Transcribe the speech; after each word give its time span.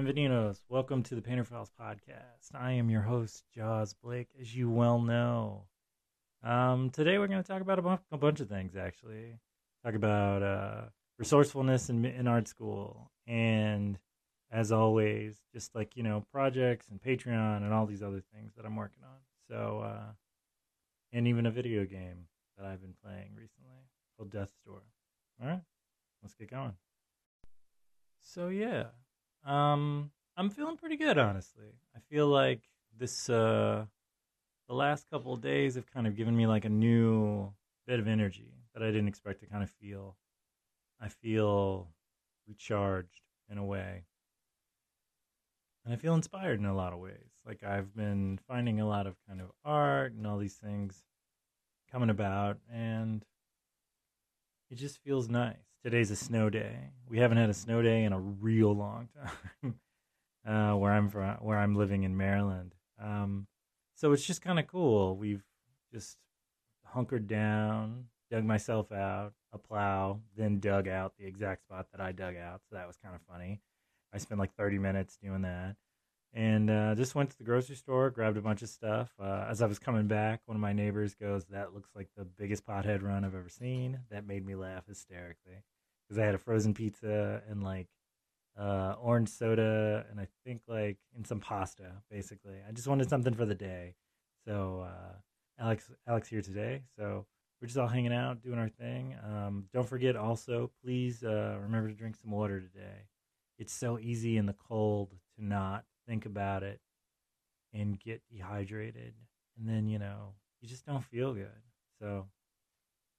Benvenidos. 0.00 0.62
Welcome 0.70 1.02
to 1.02 1.14
the 1.14 1.20
Painter 1.20 1.44
Files 1.44 1.70
podcast. 1.78 2.54
I 2.54 2.72
am 2.72 2.88
your 2.88 3.02
host, 3.02 3.44
Jaws 3.54 3.92
Blake, 3.92 4.30
as 4.40 4.56
you 4.56 4.70
well 4.70 4.98
know. 4.98 5.64
Um, 6.42 6.88
today 6.88 7.18
we're 7.18 7.26
going 7.26 7.42
to 7.42 7.46
talk 7.46 7.60
about 7.60 8.00
a 8.10 8.16
bunch 8.16 8.40
of 8.40 8.48
things, 8.48 8.76
actually. 8.76 9.38
Talk 9.84 9.92
about 9.92 10.42
uh, 10.42 10.80
resourcefulness 11.18 11.90
in, 11.90 12.06
in 12.06 12.26
art 12.26 12.48
school, 12.48 13.10
and 13.26 13.98
as 14.50 14.72
always, 14.72 15.36
just 15.52 15.74
like, 15.74 15.94
you 15.98 16.02
know, 16.02 16.24
projects 16.32 16.86
and 16.88 16.98
Patreon 17.02 17.58
and 17.58 17.74
all 17.74 17.84
these 17.84 18.02
other 18.02 18.22
things 18.34 18.54
that 18.56 18.64
I'm 18.64 18.76
working 18.76 19.02
on. 19.02 19.18
So, 19.50 19.80
uh, 19.84 20.12
and 21.12 21.28
even 21.28 21.44
a 21.44 21.50
video 21.50 21.84
game 21.84 22.24
that 22.56 22.64
I've 22.64 22.80
been 22.80 22.94
playing 23.04 23.32
recently 23.34 23.84
called 24.16 24.30
Death's 24.30 24.56
Door. 24.64 24.80
All 25.42 25.48
right, 25.48 25.60
let's 26.22 26.34
get 26.36 26.50
going. 26.50 26.72
So, 28.18 28.48
yeah, 28.48 28.84
um, 29.44 30.10
I'm 30.36 30.50
feeling 30.50 30.76
pretty 30.76 30.96
good, 30.96 31.18
honestly. 31.18 31.72
I 31.94 32.00
feel 32.10 32.26
like 32.26 32.62
this, 32.98 33.28
uh, 33.28 33.86
the 34.68 34.74
last 34.74 35.08
couple 35.10 35.32
of 35.32 35.40
days 35.40 35.74
have 35.74 35.90
kind 35.90 36.06
of 36.06 36.16
given 36.16 36.36
me 36.36 36.46
like 36.46 36.64
a 36.64 36.70
new 36.70 37.52
bit 37.86 38.00
of 38.00 38.06
energy 38.06 38.52
that 38.74 38.82
I 38.82 38.86
didn't 38.86 39.08
expect 39.08 39.40
to 39.40 39.46
kind 39.46 39.62
of 39.62 39.70
feel. 39.70 40.16
I 41.00 41.08
feel 41.08 41.88
recharged 42.46 43.22
in 43.50 43.58
a 43.58 43.64
way. 43.64 44.04
And 45.84 45.94
I 45.94 45.96
feel 45.96 46.14
inspired 46.14 46.60
in 46.60 46.66
a 46.66 46.74
lot 46.74 46.92
of 46.92 46.98
ways. 46.98 47.42
Like 47.46 47.64
I've 47.64 47.94
been 47.96 48.38
finding 48.46 48.80
a 48.80 48.86
lot 48.86 49.06
of 49.06 49.16
kind 49.26 49.40
of 49.40 49.50
art 49.64 50.12
and 50.12 50.26
all 50.26 50.38
these 50.38 50.56
things 50.56 51.02
coming 51.90 52.10
about, 52.10 52.58
and 52.72 53.24
it 54.70 54.76
just 54.76 54.98
feels 55.02 55.28
nice. 55.28 55.69
Today's 55.82 56.10
a 56.10 56.16
snow 56.16 56.50
day. 56.50 56.76
We 57.08 57.20
haven't 57.20 57.38
had 57.38 57.48
a 57.48 57.54
snow 57.54 57.80
day 57.80 58.04
in 58.04 58.12
a 58.12 58.20
real 58.20 58.70
long 58.74 59.08
time. 59.14 59.80
uh, 60.46 60.76
where 60.76 60.92
I'm 60.92 61.08
from, 61.08 61.36
where 61.36 61.56
I'm 61.56 61.74
living 61.74 62.02
in 62.02 62.18
Maryland. 62.18 62.74
Um, 63.02 63.46
so 63.94 64.12
it's 64.12 64.26
just 64.26 64.42
kind 64.42 64.58
of 64.58 64.66
cool. 64.66 65.16
We've 65.16 65.42
just 65.90 66.18
hunkered 66.84 67.26
down, 67.26 68.08
dug 68.30 68.44
myself 68.44 68.92
out 68.92 69.32
a 69.54 69.58
plow, 69.58 70.20
then 70.36 70.60
dug 70.60 70.86
out 70.86 71.14
the 71.18 71.26
exact 71.26 71.62
spot 71.62 71.86
that 71.92 72.00
I 72.02 72.12
dug 72.12 72.36
out. 72.36 72.60
So 72.68 72.76
that 72.76 72.86
was 72.86 72.98
kind 72.98 73.14
of 73.14 73.22
funny. 73.22 73.62
I 74.12 74.18
spent 74.18 74.38
like 74.38 74.54
30 74.56 74.78
minutes 74.78 75.16
doing 75.16 75.40
that. 75.42 75.76
And 76.32 76.70
uh, 76.70 76.94
just 76.94 77.14
went 77.14 77.30
to 77.30 77.38
the 77.38 77.44
grocery 77.44 77.74
store, 77.74 78.08
grabbed 78.10 78.36
a 78.36 78.40
bunch 78.40 78.62
of 78.62 78.68
stuff. 78.68 79.10
Uh, 79.20 79.46
as 79.48 79.62
I 79.62 79.66
was 79.66 79.80
coming 79.80 80.06
back, 80.06 80.42
one 80.46 80.56
of 80.56 80.60
my 80.60 80.72
neighbors 80.72 81.14
goes, 81.14 81.44
That 81.46 81.74
looks 81.74 81.90
like 81.96 82.08
the 82.16 82.24
biggest 82.24 82.64
pothead 82.64 83.02
run 83.02 83.24
I've 83.24 83.34
ever 83.34 83.48
seen. 83.48 83.98
That 84.10 84.26
made 84.26 84.46
me 84.46 84.54
laugh 84.54 84.86
hysterically 84.86 85.64
because 86.06 86.20
I 86.20 86.26
had 86.26 86.34
a 86.36 86.38
frozen 86.38 86.72
pizza 86.72 87.42
and 87.48 87.64
like 87.64 87.88
uh, 88.58 88.94
orange 89.00 89.28
soda 89.28 90.04
and 90.10 90.20
I 90.20 90.28
think 90.44 90.62
like 90.68 90.98
in 91.16 91.24
some 91.24 91.40
pasta, 91.40 91.92
basically. 92.10 92.56
I 92.68 92.72
just 92.72 92.86
wanted 92.86 93.08
something 93.08 93.34
for 93.34 93.46
the 93.46 93.54
day. 93.54 93.94
So 94.46 94.86
uh, 94.86 95.14
Alex, 95.60 95.90
Alex 96.06 96.28
here 96.28 96.42
today. 96.42 96.82
So 96.96 97.26
we're 97.60 97.66
just 97.66 97.78
all 97.78 97.88
hanging 97.88 98.12
out, 98.12 98.42
doing 98.42 98.58
our 98.58 98.68
thing. 98.68 99.16
Um, 99.24 99.64
don't 99.72 99.88
forget 99.88 100.16
also, 100.16 100.70
please 100.82 101.22
uh, 101.22 101.58
remember 101.60 101.88
to 101.88 101.94
drink 101.94 102.16
some 102.16 102.30
water 102.30 102.60
today. 102.60 103.08
It's 103.58 103.74
so 103.74 103.98
easy 103.98 104.36
in 104.36 104.46
the 104.46 104.54
cold 104.54 105.10
to 105.36 105.44
not 105.44 105.84
think 106.10 106.26
about 106.26 106.64
it 106.64 106.80
and 107.72 108.00
get 108.00 108.20
dehydrated, 108.28 109.14
and 109.56 109.68
then 109.68 109.86
you 109.86 109.96
know 109.96 110.34
you 110.60 110.68
just 110.68 110.84
don't 110.84 111.04
feel 111.04 111.32
good. 111.32 111.62
So 112.00 112.26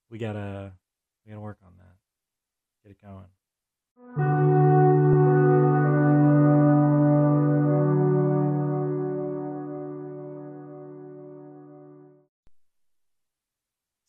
we 0.10 0.18
gotta 0.18 0.74
we 1.26 1.32
gotta 1.32 1.40
work 1.40 1.60
on 1.66 1.72
that. 1.78 1.96
Get 2.84 2.92
it 2.92 3.02
going. 3.02 3.28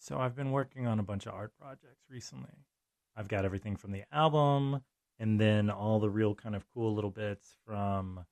So 0.00 0.18
I've 0.18 0.34
been 0.34 0.50
working 0.50 0.88
on 0.88 0.98
a 0.98 1.04
bunch 1.04 1.26
of 1.26 1.34
art 1.34 1.52
projects 1.56 2.02
recently. 2.10 2.66
I've 3.14 3.28
got 3.28 3.44
everything 3.44 3.76
from 3.76 3.92
the 3.92 4.02
album 4.10 4.82
and 5.20 5.40
then 5.40 5.70
all 5.70 6.00
the 6.00 6.10
real 6.10 6.34
kind 6.34 6.56
of 6.56 6.64
cool 6.74 6.92
little 6.92 7.10
bits 7.10 7.54
from 7.64 8.24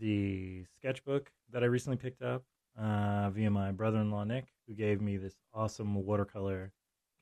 the 0.00 0.64
sketchbook 0.76 1.30
that 1.50 1.62
I 1.62 1.66
recently 1.66 1.96
picked 1.96 2.22
up 2.22 2.44
uh, 2.78 3.30
via 3.30 3.50
my 3.50 3.72
brother-in-law 3.72 4.24
Nick, 4.24 4.46
who 4.66 4.74
gave 4.74 5.00
me 5.00 5.16
this 5.16 5.36
awesome 5.52 5.94
watercolor 6.04 6.72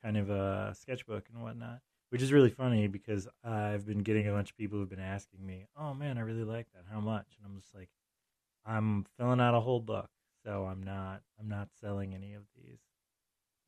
kind 0.03 0.17
of 0.17 0.31
a 0.31 0.75
sketchbook 0.79 1.29
and 1.33 1.43
whatnot. 1.43 1.81
Which 2.11 2.23
is 2.23 2.33
really 2.33 2.51
funny 2.51 2.89
because 2.89 3.27
I've 3.43 3.87
been 3.87 4.01
getting 4.01 4.29
a 4.29 4.33
bunch 4.33 4.51
of 4.51 4.57
people 4.59 4.79
who've 4.79 4.89
been 4.89 5.01
asking 5.01 5.45
me, 5.47 5.67
"Oh 5.79 5.95
man, 5.95 6.19
I 6.19 6.21
really 6.21 6.45
like 6.45 6.67
that. 6.75 6.85
How 6.91 7.01
much?" 7.01 7.27
And 7.39 7.47
I'm 7.47 7.59
just 7.59 7.75
like, 7.75 7.89
"I'm 8.67 9.07
filling 9.17 9.41
out 9.41 9.55
a 9.55 9.61
whole 9.61 9.81
book, 9.81 10.11
so 10.45 10.67
I'm 10.67 10.83
not 10.83 11.23
I'm 11.41 11.49
not 11.49 11.69
selling 11.81 12.15
any 12.15 12.35
of 12.35 12.43
these." 12.55 12.81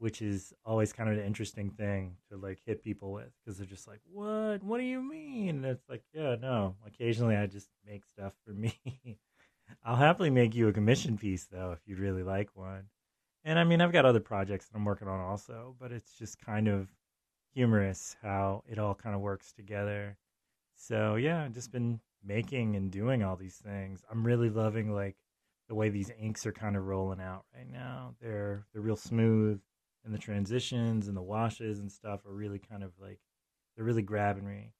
Which 0.04 0.20
is 0.20 0.52
always 0.66 0.92
kind 0.92 1.08
of 1.08 1.16
an 1.16 1.24
interesting 1.24 1.70
thing 1.70 2.14
to 2.28 2.36
like 2.36 2.60
hit 2.66 2.82
people 2.82 3.10
with 3.10 3.30
because 3.42 3.56
they're 3.56 3.66
just 3.66 3.88
like, 3.88 4.00
"What? 4.04 4.62
What 4.62 4.76
do 4.76 4.84
you 4.84 5.00
mean?" 5.00 5.48
And 5.48 5.64
it's 5.64 5.88
like, 5.88 6.02
"Yeah, 6.12 6.36
no. 6.38 6.76
Occasionally, 6.86 7.36
I 7.36 7.46
just 7.46 7.70
make 7.86 8.04
stuff 8.04 8.34
for 8.44 8.52
me. 8.52 8.74
I'll 9.82 9.96
happily 9.96 10.28
make 10.28 10.54
you 10.54 10.68
a 10.68 10.74
commission 10.74 11.16
piece 11.16 11.46
though 11.46 11.72
if 11.72 11.78
you'd 11.86 12.00
really 12.00 12.22
like 12.22 12.50
one." 12.54 12.90
And 13.44 13.58
I 13.58 13.64
mean, 13.64 13.80
I've 13.80 13.92
got 13.92 14.04
other 14.04 14.20
projects 14.20 14.68
that 14.68 14.76
I'm 14.76 14.84
working 14.84 15.08
on 15.08 15.20
also, 15.20 15.74
but 15.80 15.90
it's 15.90 16.18
just 16.18 16.38
kind 16.38 16.68
of 16.68 16.90
humorous 17.54 18.14
how 18.20 18.62
it 18.68 18.78
all 18.78 18.94
kind 18.94 19.14
of 19.14 19.22
works 19.22 19.52
together. 19.52 20.18
So 20.76 21.14
yeah, 21.16 21.44
I've 21.44 21.54
just 21.54 21.72
been 21.72 21.98
making 22.22 22.76
and 22.76 22.90
doing 22.92 23.22
all 23.22 23.36
these 23.36 23.56
things. 23.56 24.04
I'm 24.10 24.26
really 24.26 24.50
loving 24.50 24.92
like 24.92 25.16
the 25.68 25.74
way 25.74 25.88
these 25.88 26.10
inks 26.20 26.44
are 26.44 26.52
kind 26.52 26.76
of 26.76 26.84
rolling 26.84 27.22
out 27.22 27.46
right 27.56 27.70
now. 27.70 28.14
They're 28.20 28.66
they're 28.74 28.82
real 28.82 28.96
smooth 28.96 29.62
and 30.04 30.14
the 30.14 30.18
transitions 30.18 31.08
and 31.08 31.16
the 31.16 31.22
washes 31.22 31.78
and 31.78 31.90
stuff 31.90 32.24
are 32.26 32.34
really 32.34 32.58
kind 32.58 32.82
of 32.82 32.92
like 33.00 33.18
they're 33.74 33.84
really 33.84 34.02
grabbing 34.02 34.46
me. 34.46 34.72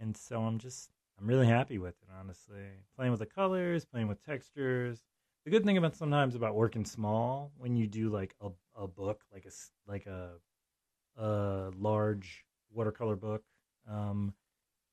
And 0.00 0.16
so 0.16 0.42
I'm 0.42 0.58
just 0.58 0.90
I'm 1.18 1.26
really 1.26 1.46
happy 1.46 1.78
with 1.78 1.94
it, 2.02 2.08
honestly. 2.18 2.84
Playing 2.96 3.12
with 3.12 3.20
the 3.20 3.26
colors, 3.26 3.84
playing 3.84 4.08
with 4.08 4.24
textures. 4.24 5.02
The 5.44 5.50
good 5.50 5.64
thing 5.64 5.76
about 5.76 5.96
sometimes 5.96 6.34
about 6.34 6.54
working 6.54 6.84
small 6.84 7.52
when 7.56 7.76
you 7.76 7.86
do 7.86 8.08
like 8.08 8.34
a 8.40 8.50
a 8.74 8.86
book, 8.86 9.22
like 9.32 9.46
a 9.46 9.90
like 9.90 10.06
a 10.06 10.32
a 11.16 11.70
large 11.78 12.44
watercolor 12.72 13.16
book, 13.16 13.44
um, 13.90 14.34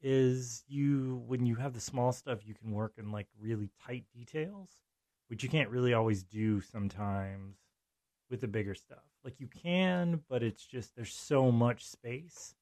is 0.01 0.63
you 0.68 1.24
when 1.28 1.45
you 1.45 1.56
have 1.56 1.74
the 1.74 1.81
small 1.81 2.12
stuff, 2.12 2.45
you 2.45 2.53
can 2.53 2.72
work 2.72 2.94
in 2.97 3.12
like 3.12 3.28
really 3.40 3.69
tight 3.85 4.06
details, 4.13 4.69
which 5.28 5.44
you 5.44 5.50
can't 5.50 5.69
really 5.69 5.94
always 5.94 6.24
do 6.24 6.62
sometimes 6.62 7.57
with 8.30 8.41
the 8.41 8.47
bigger 8.47 8.75
stuff. 8.75 9.12
Like 9.24 9.40
you 9.40 9.48
can, 9.48 10.22
but 10.30 10.44
it's 10.44 10.66
just 10.66 10.96
there's 10.96 11.14
so 11.14 11.52
much 11.52 11.86
space 11.86 12.56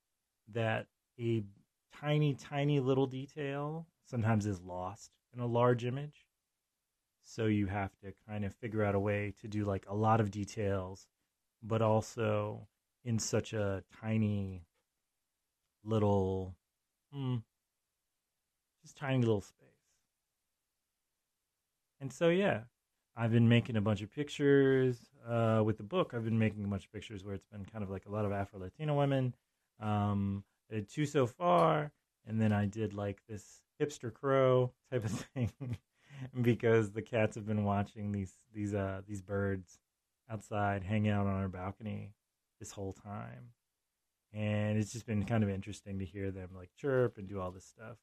that 0.50 0.88
a 1.20 1.44
tiny, 1.94 2.36
tiny 2.36 2.80
little 2.80 3.08
detail 3.08 3.88
sometimes 4.06 4.46
is 4.46 4.62
lost 4.62 5.12
in 5.34 5.40
a 5.40 5.46
large 5.46 5.86
image. 5.86 6.28
So 7.24 7.46
you 7.48 7.68
have 7.68 7.98
to 8.00 8.14
kind 8.28 8.46
of 8.46 8.54
figure 8.54 8.84
out 8.84 8.96
a 8.96 9.00
way 9.00 9.34
to 9.42 9.48
do 9.48 9.66
like 9.66 9.86
a 9.88 9.96
lot 9.96 10.20
of 10.20 10.32
details, 10.32 11.08
but 11.64 11.82
also 11.82 12.68
in 13.06 13.20
such 13.20 13.54
a 13.54 13.84
tiny 14.02 14.66
little, 15.84 16.56
hmm, 17.12 17.38
just 18.84 18.98
tiny 18.98 19.20
little 19.20 19.42
space. 19.42 19.68
And 22.02 22.12
so, 22.12 22.30
yeah, 22.30 22.62
I've 23.16 23.32
been 23.32 23.50
making 23.50 23.76
a 23.76 23.82
bunch 23.82 24.02
of 24.02 24.12
pictures 24.12 24.98
uh, 25.28 25.62
with 25.66 25.78
the 25.78 25.84
book. 25.84 26.14
I've 26.14 26.24
been 26.24 26.40
making 26.40 26.64
a 26.64 26.68
bunch 26.68 26.86
of 26.86 26.92
pictures 26.92 27.24
where 27.24 27.36
it's 27.36 27.46
been 27.46 27.66
kind 27.66 27.84
of 27.84 27.90
like 27.90 28.06
a 28.06 28.12
lot 28.12 28.26
of 28.26 28.32
Afro 28.32 28.60
Latino 28.60 28.98
women. 28.98 29.34
Um, 29.82 30.44
I 30.72 30.76
did 30.76 30.90
two 30.90 31.06
so 31.06 31.28
far, 31.28 31.92
and 32.26 32.40
then 32.40 32.54
I 32.54 32.66
did 32.66 32.94
like 32.94 33.22
this 33.28 33.62
hipster 33.82 34.14
crow 34.14 34.72
type 34.92 35.04
of 35.04 35.12
thing 35.34 35.52
because 36.42 36.92
the 36.92 37.02
cats 37.02 37.36
have 37.36 37.46
been 37.46 37.66
watching 37.66 38.12
these 38.12 38.34
these 38.54 38.74
uh 38.74 39.02
these 39.08 39.22
birds 39.22 39.80
outside 40.30 40.84
hanging 40.84 41.12
out 41.12 41.28
on 41.28 41.34
our 41.34 41.50
balcony 41.50 42.14
this 42.60 42.72
whole 42.72 42.94
time, 42.94 43.52
and 44.34 44.78
it's 44.78 44.94
just 44.94 45.06
been 45.06 45.26
kind 45.26 45.44
of 45.44 45.50
interesting 45.50 46.00
to 46.00 46.06
hear 46.06 46.32
them 46.32 46.50
like 46.56 46.70
chirp 46.78 47.18
and 47.18 47.28
do 47.28 47.42
all 47.42 47.52
this 47.52 47.66
stuff 47.66 47.98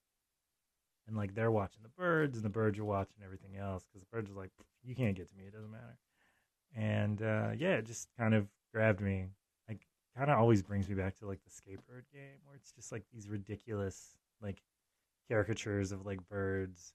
and 1.09 1.17
like 1.17 1.35
they're 1.35 1.51
watching 1.51 1.83
the 1.83 1.89
birds 1.91 2.37
and 2.37 2.45
the 2.45 2.51
birds 2.51 2.79
are 2.79 2.85
watching 2.85 3.17
everything 3.25 3.57
else 3.57 3.85
because 3.87 4.01
the 4.01 4.17
birds 4.17 4.31
are 4.31 4.35
like 4.35 4.51
you 4.85 4.95
can't 4.95 5.17
get 5.17 5.29
to 5.29 5.37
me 5.37 5.45
it 5.47 5.53
doesn't 5.53 5.71
matter. 5.71 5.99
And 6.77 7.23
uh 7.23 7.51
yeah 7.57 7.77
it 7.77 7.87
just 7.87 8.09
kind 8.17 8.35
of 8.35 8.47
grabbed 8.73 9.01
me 9.01 9.27
like 9.69 9.87
kind 10.17 10.31
of 10.31 10.39
always 10.39 10.63
brings 10.63 10.89
me 10.89 10.95
back 10.95 11.19
to 11.19 11.27
like 11.27 11.41
the 11.45 11.51
skateboard 11.51 12.05
game 12.13 12.39
where 12.45 12.57
it's 12.57 12.73
just 12.73 12.93
like 12.93 13.05
these 13.13 13.29
ridiculous 13.29 14.17
like 14.41 14.63
caricatures 15.29 15.93
of 15.93 16.07
like 16.07 16.27
birds 16.29 16.93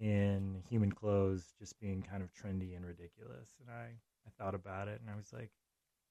in 0.00 0.62
human 0.68 0.90
clothes 0.90 1.54
just 1.58 1.78
being 1.78 2.02
kind 2.02 2.22
of 2.22 2.32
trendy 2.32 2.76
and 2.76 2.84
ridiculous 2.84 3.54
and 3.60 3.70
i 3.70 3.84
i 4.26 4.30
thought 4.36 4.54
about 4.54 4.88
it 4.88 5.00
and 5.00 5.08
i 5.08 5.16
was 5.16 5.32
like 5.32 5.50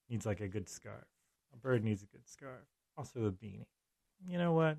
needs 0.08 0.26
like 0.26 0.40
a 0.40 0.48
good 0.48 0.68
scarf. 0.68 1.06
A 1.52 1.56
bird 1.56 1.84
needs 1.84 2.02
a 2.02 2.06
good 2.06 2.26
scarf. 2.26 2.66
Also 2.96 3.24
a 3.24 3.30
beanie. 3.30 3.66
You 4.26 4.38
know 4.38 4.52
what 4.52 4.78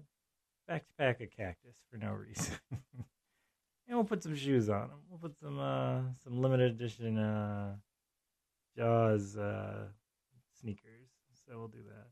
backpack 0.69 1.21
a 1.21 1.27
cactus 1.27 1.77
for 1.89 1.97
no 1.97 2.11
reason. 2.13 2.55
and 3.87 3.97
we'll 3.97 4.03
put 4.03 4.23
some 4.23 4.35
shoes 4.35 4.69
on 4.69 4.83
him. 4.83 4.99
We'll 5.09 5.19
put 5.19 5.37
some 5.39 5.59
uh 5.59 6.01
some 6.23 6.41
limited 6.41 6.71
edition 6.71 7.17
uh 7.17 7.75
Jaws 8.75 9.37
uh 9.37 9.87
sneakers. 10.59 11.09
So 11.47 11.57
we'll 11.59 11.67
do 11.67 11.83
that. 11.87 12.07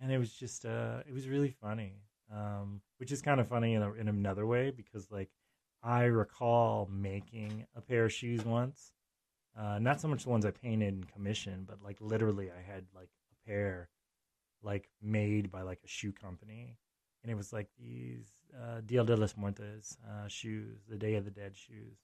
And 0.00 0.12
it 0.12 0.18
was 0.18 0.32
just 0.32 0.64
uh 0.64 1.02
it 1.08 1.12
was 1.12 1.28
really 1.28 1.50
funny. 1.50 1.94
Um 2.32 2.80
which 2.98 3.12
is 3.12 3.22
kind 3.22 3.40
of 3.40 3.48
funny 3.48 3.74
in 3.74 3.82
a, 3.82 3.92
in 3.94 4.08
another 4.08 4.46
way 4.46 4.70
because 4.70 5.10
like 5.10 5.30
I 5.82 6.04
recall 6.04 6.88
making 6.90 7.66
a 7.76 7.80
pair 7.80 8.06
of 8.06 8.12
shoes 8.12 8.44
once. 8.44 8.92
Uh 9.58 9.78
not 9.78 10.00
so 10.00 10.08
much 10.08 10.24
the 10.24 10.30
ones 10.30 10.44
I 10.44 10.50
painted 10.50 10.94
and 10.94 11.12
commissioned, 11.12 11.66
but 11.66 11.82
like 11.82 11.98
literally 12.00 12.50
I 12.50 12.60
had 12.60 12.84
like 12.94 13.10
a 13.30 13.48
pair 13.48 13.88
like 14.62 14.88
made 15.00 15.52
by 15.52 15.62
like 15.62 15.80
a 15.84 15.88
shoe 15.88 16.12
company 16.12 16.76
and 17.26 17.32
it 17.32 17.36
was 17.36 17.52
like 17.52 17.66
these 17.76 18.28
uh, 18.54 18.80
Dia 18.86 19.02
de 19.02 19.16
los 19.16 19.36
Muertos 19.36 19.96
uh, 20.08 20.28
shoes, 20.28 20.78
the 20.88 20.96
Day 20.96 21.16
of 21.16 21.24
the 21.24 21.30
Dead 21.32 21.56
shoes, 21.56 21.98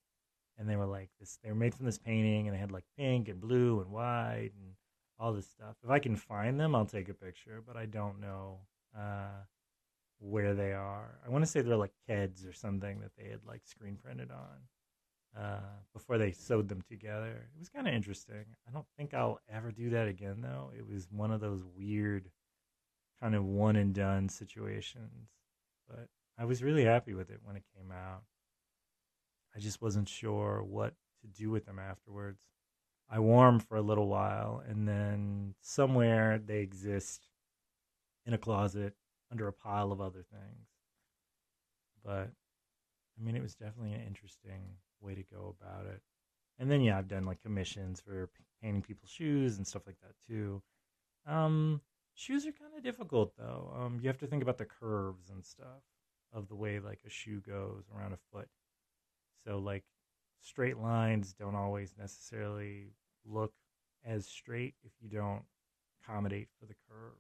and 0.59 0.69
they 0.69 0.75
were 0.75 0.85
like 0.85 1.11
this. 1.21 1.39
They 1.45 1.51
were 1.51 1.55
made 1.55 1.77
from 1.77 1.87
this 1.87 1.97
painting, 1.99 2.49
and 2.49 2.57
they 2.57 2.61
had 2.61 2.73
like 2.73 2.83
pink 2.99 3.29
and 3.29 3.41
blue 3.41 3.81
and 3.81 3.93
white 3.93 4.51
and 4.59 4.75
all 5.21 5.33
this 5.33 5.47
stuff. 5.47 5.77
If 5.85 5.91
I 5.91 6.01
can 6.01 6.17
find 6.17 6.59
them, 6.59 6.75
I'll 6.75 6.87
take 6.87 7.09
a 7.09 7.15
picture, 7.15 7.63
but 7.65 7.77
I 7.77 7.87
don't 7.87 8.21
know 8.21 8.59
uh, 8.99 9.45
where 10.19 10.55
they 10.55 10.73
are. 10.73 11.21
I 11.25 11.29
want 11.31 11.45
to 11.45 11.51
say 11.51 11.61
they're 11.61 11.77
like 11.77 11.95
Keds 12.09 12.49
or 12.49 12.53
something 12.53 12.99
that 12.99 13.13
they 13.17 13.31
had 13.31 13.45
like 13.47 13.61
screen 13.65 13.97
printed 14.03 14.33
on 14.33 15.41
uh, 15.41 15.61
before 15.93 16.19
they 16.19 16.33
sewed 16.33 16.69
them 16.69 16.83
together. 16.83 17.47
It 17.55 17.61
was 17.61 17.69
kind 17.69 17.87
of 17.87 17.95
interesting. 17.95 18.45
I 18.69 18.73
don't 18.73 18.87
think 18.97 19.15
I'll 19.15 19.39
ever 19.49 19.71
do 19.71 19.91
that 19.91 20.09
again, 20.09 20.41
though. 20.41 20.73
It 20.77 20.85
was 20.85 21.07
one 21.13 21.31
of 21.31 21.41
those 21.41 21.63
weird 21.79 22.29
kind 23.23 23.35
of 23.35 23.45
one 23.45 23.77
and 23.77 23.95
done 23.95 24.29
situations. 24.29 25.31
But 25.89 26.09
I 26.39 26.45
was 26.45 26.63
really 26.63 26.85
happy 26.85 27.15
with 27.15 27.31
it 27.31 27.41
when 27.43 27.57
it 27.57 27.63
came 27.77 27.93
out. 27.93 28.23
I 29.55 29.61
just 29.61 29.81
wasn't 29.81 30.09
sure 30.09 30.63
what 30.67 30.95
to 31.21 31.29
do 31.29 31.51
with 31.51 31.67
them 31.67 31.79
afterwards. 31.79 32.41
I 33.09 33.21
wore 33.21 33.47
them 33.47 33.61
for 33.61 33.77
a 33.77 33.83
little 33.83 34.09
while, 34.09 34.63
and 34.67 34.89
then 34.89 35.55
somewhere 35.61 36.41
they 36.45 36.61
exist 36.61 37.29
in 38.25 38.33
a 38.33 38.39
closet 38.39 38.95
under 39.31 39.47
a 39.47 39.53
pile 39.53 39.93
of 39.93 40.01
other 40.01 40.25
things. 40.31 40.67
But 42.03 42.31
I 43.19 43.23
mean, 43.23 43.37
it 43.37 43.43
was 43.43 43.55
definitely 43.55 43.93
an 43.93 44.07
interesting 44.07 44.63
way 45.01 45.15
to 45.15 45.23
go 45.23 45.55
about 45.61 45.87
it. 45.87 46.01
And 46.59 46.71
then, 46.71 46.81
yeah, 46.81 46.99
I've 46.99 47.09
done 47.09 47.25
like 47.25 47.43
commissions 47.43 48.01
for 48.01 48.31
painting 48.63 48.83
people's 48.83 49.11
shoes 49.11 49.59
and 49.59 49.67
stuff 49.67 49.83
like 49.87 49.99
that 50.01 50.15
too. 50.27 50.63
Um, 51.27 51.81
Shoes 52.15 52.47
are 52.47 52.53
kind 52.53 52.73
of 52.77 52.83
difficult 52.83 53.33
though. 53.37 53.73
Um, 53.77 53.99
you 54.01 54.09
have 54.09 54.19
to 54.19 54.27
think 54.27 54.43
about 54.43 54.59
the 54.59 54.65
curves 54.65 55.31
and 55.31 55.45
stuff 55.45 55.83
of 56.33 56.49
the 56.49 56.55
way 56.55 56.79
like 56.79 57.01
a 57.07 57.11
shoe 57.11 57.41
goes 57.41 57.85
around 57.95 58.13
a 58.13 58.19
foot. 58.33 58.49
So 59.45 59.59
like 59.59 59.85
straight 60.41 60.79
lines 60.79 61.33
don't 61.33 61.55
always 61.57 61.95
necessarily 61.99 62.93
look 63.25 63.53
as 64.05 64.27
straight 64.27 64.75
if 64.85 64.93
you 65.01 65.09
don't 65.09 65.43
accommodate 66.03 66.49
for 66.59 66.67
the 66.67 66.75
curve. 66.89 67.19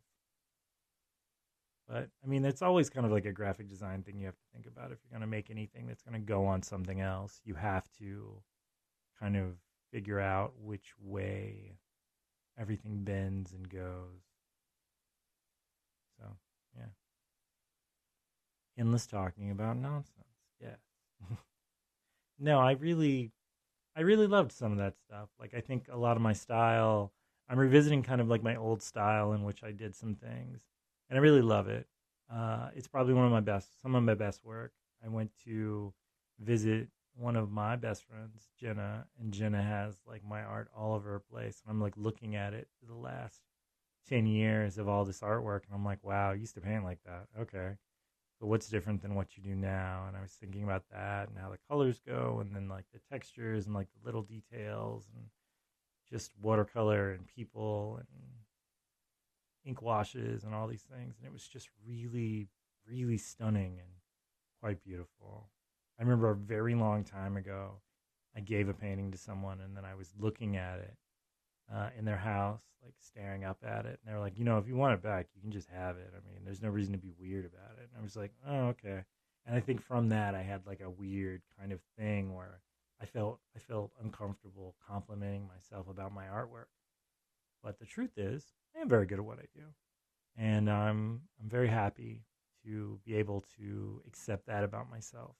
But 1.89 2.09
I 2.25 2.27
mean, 2.27 2.45
it's 2.45 2.63
always 2.63 2.89
kind 2.89 3.05
of 3.05 3.13
like 3.13 3.27
a 3.27 3.33
graphic 3.33 3.69
design 3.69 4.03
thing 4.03 4.19
you 4.19 4.27
have 4.27 4.37
to 4.37 4.47
think 4.53 4.67
about. 4.67 4.93
If 4.93 4.99
you're 5.03 5.11
going 5.19 5.21
to 5.21 5.27
make 5.27 5.51
anything 5.51 5.87
that's 5.87 6.03
going 6.03 6.21
to 6.21 6.27
go 6.27 6.47
on 6.47 6.63
something 6.63 7.01
else, 7.01 7.41
you 7.45 7.55
have 7.55 7.85
to 7.99 8.41
kind 9.19 9.37
of 9.37 9.57
figure 9.93 10.21
out 10.21 10.55
which 10.59 10.93
way 11.01 11.77
everything 12.59 13.05
bends 13.05 13.53
and 13.53 13.69
goes. 13.69 14.23
So, 16.19 16.25
yeah. 16.79 16.87
Endless 18.83 19.07
talking 19.07 19.53
about 19.53 19.77
nonsense. 19.77 20.27
Yes. 20.61 20.81
no, 22.41 22.59
I 22.59 22.73
really 22.73 23.31
I 23.95 24.01
really 24.01 24.27
loved 24.27 24.51
some 24.51 24.73
of 24.73 24.79
that 24.79 24.99
stuff. 24.99 25.29
Like 25.39 25.55
I 25.55 25.61
think 25.61 25.87
a 25.89 25.97
lot 25.97 26.17
of 26.17 26.21
my 26.21 26.33
style 26.33 27.13
I'm 27.49 27.61
revisiting 27.61 28.03
kind 28.03 28.21
of 28.21 28.27
like 28.29 28.43
my 28.43 28.57
old 28.57 28.83
style 28.83 29.35
in 29.35 29.45
which 29.45 29.63
I 29.63 29.71
did 29.71 29.95
some 29.95 30.17
things. 30.17 30.63
And 31.09 31.17
I 31.17 31.23
really 31.23 31.43
love 31.43 31.69
it. 31.69 31.87
Uh, 32.29 32.71
it's 32.75 32.89
probably 32.89 33.15
one 33.15 33.25
of 33.25 33.31
my 33.31 33.39
best 33.39 33.81
some 33.81 33.95
of 33.95 34.03
my 34.03 34.15
best 34.15 34.45
work. 34.45 34.73
I 35.05 35.09
went 35.09 35.31
to 35.45 35.95
visit 36.41 36.89
one 37.15 37.37
of 37.37 37.53
my 37.53 37.77
best 37.77 38.03
friends, 38.03 38.51
Jenna, 38.59 39.07
and 39.21 39.33
Jenna 39.33 39.63
has 39.63 39.95
like 40.09 40.25
my 40.29 40.43
art 40.43 40.73
all 40.77 40.97
over 40.97 41.09
her 41.11 41.21
place. 41.21 41.63
And 41.65 41.71
I'm 41.71 41.81
like 41.81 41.97
looking 41.97 42.35
at 42.35 42.53
it 42.53 42.67
for 42.81 42.87
the 42.87 42.99
last 42.99 43.43
10 44.09 44.27
years 44.27 44.77
of 44.77 44.89
all 44.89 45.05
this 45.05 45.21
artwork 45.21 45.67
and 45.67 45.73
I'm 45.73 45.85
like, 45.85 46.03
wow, 46.03 46.33
I 46.33 46.35
used 46.35 46.55
to 46.55 46.61
paint 46.61 46.83
like 46.83 46.99
that. 47.07 47.29
Okay. 47.43 47.77
But 48.43 48.49
what's 48.49 48.69
different 48.69 49.01
than 49.03 49.15
what 49.15 49.37
you 49.37 49.43
do 49.45 49.55
now? 49.55 50.07
And 50.09 50.17
I 50.17 50.21
was 50.21 50.33
thinking 50.33 50.65
about 50.65 50.83
that 50.91 51.29
and 51.29 51.39
how 51.39 51.51
the 51.51 51.61
colors 51.71 52.01
go 52.05 52.41
and 52.41 52.53
then 52.53 52.69
like 52.69 52.87
the 52.93 52.99
textures 53.09 53.67
and 53.67 53.75
like 53.75 53.87
the 53.93 54.05
little 54.05 54.23
details 54.23 55.07
and 55.15 55.27
just 56.11 56.33
watercolor 56.43 57.13
and 57.13 57.25
people 57.25 57.99
and 58.01 58.09
ink 59.65 59.81
washes 59.81 60.43
and 60.43 60.57
all 60.57 60.67
these 60.67 60.83
things. 60.83 61.19
And 61.19 61.25
it 61.25 61.33
was 61.33 61.47
just 61.47 61.69
really, 61.87 62.49
really 62.85 63.17
stunning 63.17 63.79
and 63.79 63.93
quite 64.61 64.83
beautiful. 64.83 65.49
I 65.97 66.03
remember 66.03 66.31
a 66.31 66.35
very 66.35 66.75
long 66.75 67.05
time 67.05 67.37
ago, 67.37 67.81
I 68.37 68.41
gave 68.41 68.69
a 68.69 68.75
painting 68.75 69.13
to 69.13 69.19
someone 69.19 69.61
and 69.61 69.77
then 69.77 69.85
I 69.85 69.95
was 69.95 70.15
looking 70.19 70.57
at 70.57 70.81
it 70.81 70.97
uh, 71.75 71.89
in 71.99 72.05
their 72.05 72.17
house, 72.17 72.63
like 72.83 72.95
staring 72.99 73.45
up 73.45 73.59
at 73.65 73.87
it. 73.87 73.99
And 74.01 74.07
they 74.07 74.13
were 74.13 74.21
like, 74.21 74.39
you 74.39 74.45
know, 74.45 74.59
if 74.59 74.69
you 74.69 74.77
want 74.77 74.95
it 74.95 75.03
back, 75.03 75.29
you 75.35 75.41
can 75.41 75.53
just 75.53 75.69
have 75.69 75.97
it. 75.97 76.13
I 76.13 76.21
mean, 76.29 76.45
there's 76.45 76.63
no 76.63 76.69
reason 76.69 76.93
to 76.93 76.99
be 76.99 77.13
weird 77.19 77.45
about 77.47 77.79
it. 77.79 77.89
And 77.93 78.01
I 78.01 78.03
was 78.03 78.17
like, 78.17 78.33
oh, 78.47 78.67
okay. 78.69 79.05
And 79.47 79.57
I 79.57 79.61
think 79.61 79.81
from 79.81 80.09
that, 80.11 80.35
I 80.35 80.43
had 80.43 80.67
like 80.67 80.81
a 80.81 80.91
weird 80.91 81.43
kind 81.59 81.73
of 81.73 81.81
thing 81.99 82.35
where 82.35 82.61
I 83.01 83.07
felt 83.07 83.41
I 83.57 83.59
felt 83.59 83.91
uncomfortable 84.03 84.77
complimenting 84.87 85.49
myself 85.49 85.89
about 85.89 86.15
my 86.15 86.27
artwork. 86.27 86.67
But 87.63 87.79
the 87.79 87.87
truth 87.87 88.17
is, 88.17 88.45
I 88.77 88.81
am 88.81 88.89
very 88.89 89.07
good 89.07 89.19
at 89.19 89.25
what 89.25 89.39
I 89.39 89.47
do, 89.55 89.65
and 90.37 90.71
I'm 90.71 91.23
I'm 91.41 91.49
very 91.49 91.69
happy 91.69 92.23
to 92.65 93.01
be 93.05 93.17
able 93.17 93.45
to 93.59 94.03
accept 94.07 94.47
that 94.47 94.63
about 94.63 94.89
myself. 94.89 95.35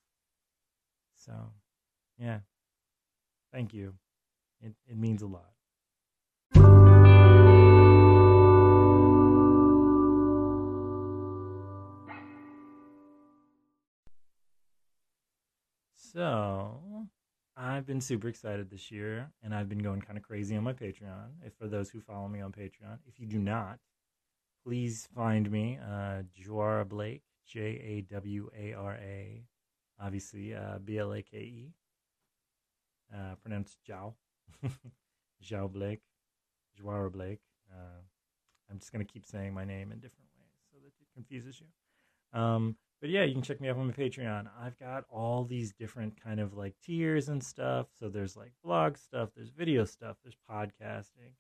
So, 1.15 1.33
yeah, 2.19 2.41
thank 3.53 3.73
you. 3.73 3.95
It 4.61 4.75
it 4.89 4.97
means 4.97 5.23
a 5.23 5.27
lot. 5.27 5.53
So, 16.15 17.09
I've 17.57 17.87
been 17.87 18.01
super 18.03 18.29
excited 18.29 18.69
this 18.69 18.91
year, 18.91 19.31
and 19.43 19.55
I've 19.55 19.69
been 19.69 19.79
going 19.79 20.03
kind 20.03 20.19
of 20.19 20.23
crazy 20.23 20.55
on 20.57 20.65
my 20.65 20.75
Patreon. 20.75 21.31
If 21.43 21.55
for 21.55 21.69
those 21.69 21.89
who 21.89 22.01
follow 22.01 22.29
me 22.29 22.43
on 22.43 22.53
Patreon, 22.53 22.99
if 23.07 23.19
you 23.19 23.27
do 23.27 23.39
not, 23.39 23.79
please 24.63 25.09
find 25.15 25.51
me, 25.51 25.79
uh, 25.79 26.23
Blake, 26.85 27.23
J 27.47 27.61
A 27.61 28.01
W 28.13 28.51
A 28.59 28.75
R 28.75 28.95
A, 28.97 29.43
obviously 29.99 30.55
uh, 30.55 30.79
B 30.85 30.99
L 30.99 31.15
A 31.15 31.23
K 31.23 31.39
E, 31.39 31.73
uh, 33.15 33.37
pronounced 33.41 33.79
Jow, 33.83 34.15
Jow 35.41 35.67
Blake, 35.73 36.03
Jawara 36.79 37.11
Blake. 37.11 37.41
Uh, 37.73 38.03
I'm 38.71 38.79
just 38.79 38.93
gonna 38.93 39.05
keep 39.05 39.25
saying 39.25 39.55
my 39.55 39.65
name 39.65 39.93
in 39.93 39.99
different 39.99 40.29
ways 40.37 40.61
so 40.71 40.79
that 40.79 40.89
it 40.89 41.15
confuses 41.15 41.59
you. 41.59 42.39
Um, 42.39 42.77
but 43.03 43.11
yeah, 43.11 43.25
you 43.25 43.33
can 43.33 43.43
check 43.43 43.61
me 43.61 43.69
out 43.69 43.77
on 43.77 43.89
my 43.89 43.93
Patreon. 43.93 44.47
I've 44.63 44.79
got 44.79 45.05
all 45.11 45.45
these 45.45 45.73
different 45.73 46.23
kind 46.23 46.39
of 46.39 46.55
like 46.57 46.75
tiers 46.81 47.29
and 47.29 47.43
stuff. 47.43 47.89
So 47.99 48.09
there's 48.09 48.37
like 48.37 48.53
blog 48.65 48.97
stuff, 48.97 49.31
there's 49.35 49.51
video 49.51 49.85
stuff, 49.85 50.19
there's 50.23 50.37
podcasting, 50.49 51.35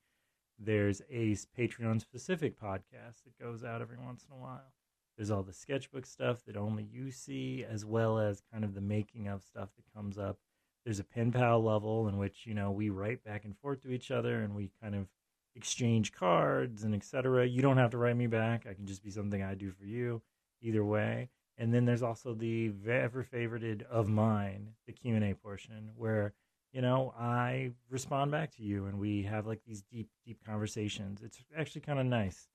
there's 0.59 1.03
a 1.09 1.37
Patreon 1.57 2.01
specific 2.01 2.61
podcast 2.61 3.23
that 3.25 3.39
goes 3.41 3.63
out 3.63 3.81
every 3.81 3.97
once 3.97 4.27
in 4.29 4.37
a 4.37 4.41
while. 4.41 4.73
There's 5.17 5.31
all 5.31 5.45
the 5.45 5.53
sketchbook 5.53 6.05
stuff 6.05 6.43
that 6.47 6.57
only 6.57 6.83
you 6.83 7.13
see, 7.13 7.65
as 7.65 7.85
well 7.85 8.19
as 8.19 8.43
kind 8.53 8.65
of 8.65 8.75
the 8.75 8.81
making 8.81 9.29
of 9.29 9.45
stuff 9.45 9.69
that 9.77 9.95
comes 9.95 10.19
up. 10.19 10.39
There's 10.85 10.99
a 10.99 11.05
pen 11.05 11.31
pal 11.31 11.63
level 11.63 12.09
in 12.09 12.19
which 12.19 12.45
you 12.45 12.55
know 12.55 12.73
we 12.73 12.91
write 12.91 13.23
back 13.23 13.45
and 13.45 13.57
forth 13.57 13.83
to 13.83 13.93
each 13.93 14.11
other, 14.11 14.43
and 14.43 14.57
we 14.57 14.73
kind 14.83 14.97
of 14.97 15.07
exchange 15.55 16.11
cards 16.13 16.83
and 16.83 16.93
etc. 16.93 17.47
You 17.47 17.63
don't 17.63 17.77
have 17.77 17.91
to 17.91 17.99
write 17.99 18.17
me 18.17 18.27
back. 18.27 18.67
I 18.69 18.75
can 18.75 18.87
just 18.87 19.05
be 19.05 19.11
something 19.13 19.45
I 19.45 19.55
do 19.55 19.71
for 19.71 19.85
you. 19.85 20.23
Either 20.61 20.85
way, 20.85 21.29
and 21.63 21.73
then 21.73 21.85
there's 21.85 22.03
also 22.03 22.35
the 22.35 22.73
ever 22.91 23.23
favorited 23.23 23.83
of 23.83 24.09
mine, 24.09 24.71
the 24.89 24.93
Q 24.93 25.15
and 25.15 25.25
A 25.25 25.33
portion, 25.33 25.91
where 25.95 26.33
you 26.73 26.83
know 26.83 27.15
I 27.17 27.71
respond 27.89 28.33
back 28.33 28.51
to 28.57 28.65
you, 28.65 28.87
and 28.87 28.99
we 28.99 29.23
have 29.23 29.47
like 29.47 29.61
these 29.65 29.83
deep, 29.83 30.09
deep 30.27 30.45
conversations. 30.45 31.23
It's 31.23 31.39
actually 31.57 31.83
kind 31.83 32.01
of 32.01 32.07
nice 32.07 32.49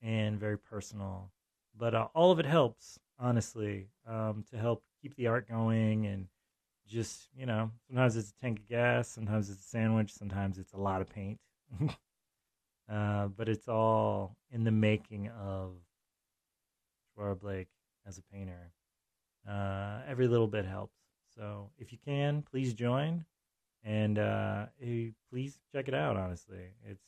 and 0.00 0.38
very 0.38 0.56
personal, 0.56 1.32
but 1.76 1.96
uh, 1.96 2.06
all 2.14 2.30
of 2.30 2.38
it 2.38 2.46
helps, 2.46 2.96
honestly, 3.18 3.88
um, 4.06 4.44
to 4.52 4.56
help 4.56 4.84
keep 5.02 5.16
the 5.16 5.26
art 5.26 5.48
going 5.48 6.06
and 6.06 6.28
just 6.86 7.30
you 7.36 7.46
know 7.46 7.72
sometimes 7.88 8.14
it's 8.14 8.30
a 8.30 8.40
tank 8.40 8.60
of 8.60 8.68
gas, 8.68 9.08
sometimes 9.08 9.50
it's 9.50 9.64
a 9.64 9.68
sandwich, 9.68 10.12
sometimes 10.12 10.58
it's 10.58 10.74
a 10.74 10.78
lot 10.78 11.00
of 11.00 11.10
paint. 11.10 11.40
uh, 12.88 13.26
but 13.26 13.48
it's 13.48 13.66
all 13.66 14.36
in 14.52 14.62
the 14.62 14.70
making 14.70 15.28
of 15.30 15.72
Jawara 17.18 17.36
Blake 17.36 17.66
as 18.06 18.18
a 18.18 18.22
painter. 18.22 18.72
Uh, 19.48 20.00
every 20.08 20.26
little 20.28 20.46
bit 20.46 20.64
helps. 20.64 20.96
So 21.36 21.70
if 21.78 21.92
you 21.92 21.98
can, 22.04 22.42
please 22.42 22.74
join, 22.74 23.24
and 23.82 24.18
uh, 24.18 24.66
hey, 24.78 25.12
please 25.30 25.58
check 25.72 25.88
it 25.88 25.94
out. 25.94 26.16
Honestly, 26.16 26.74
it's 26.84 27.04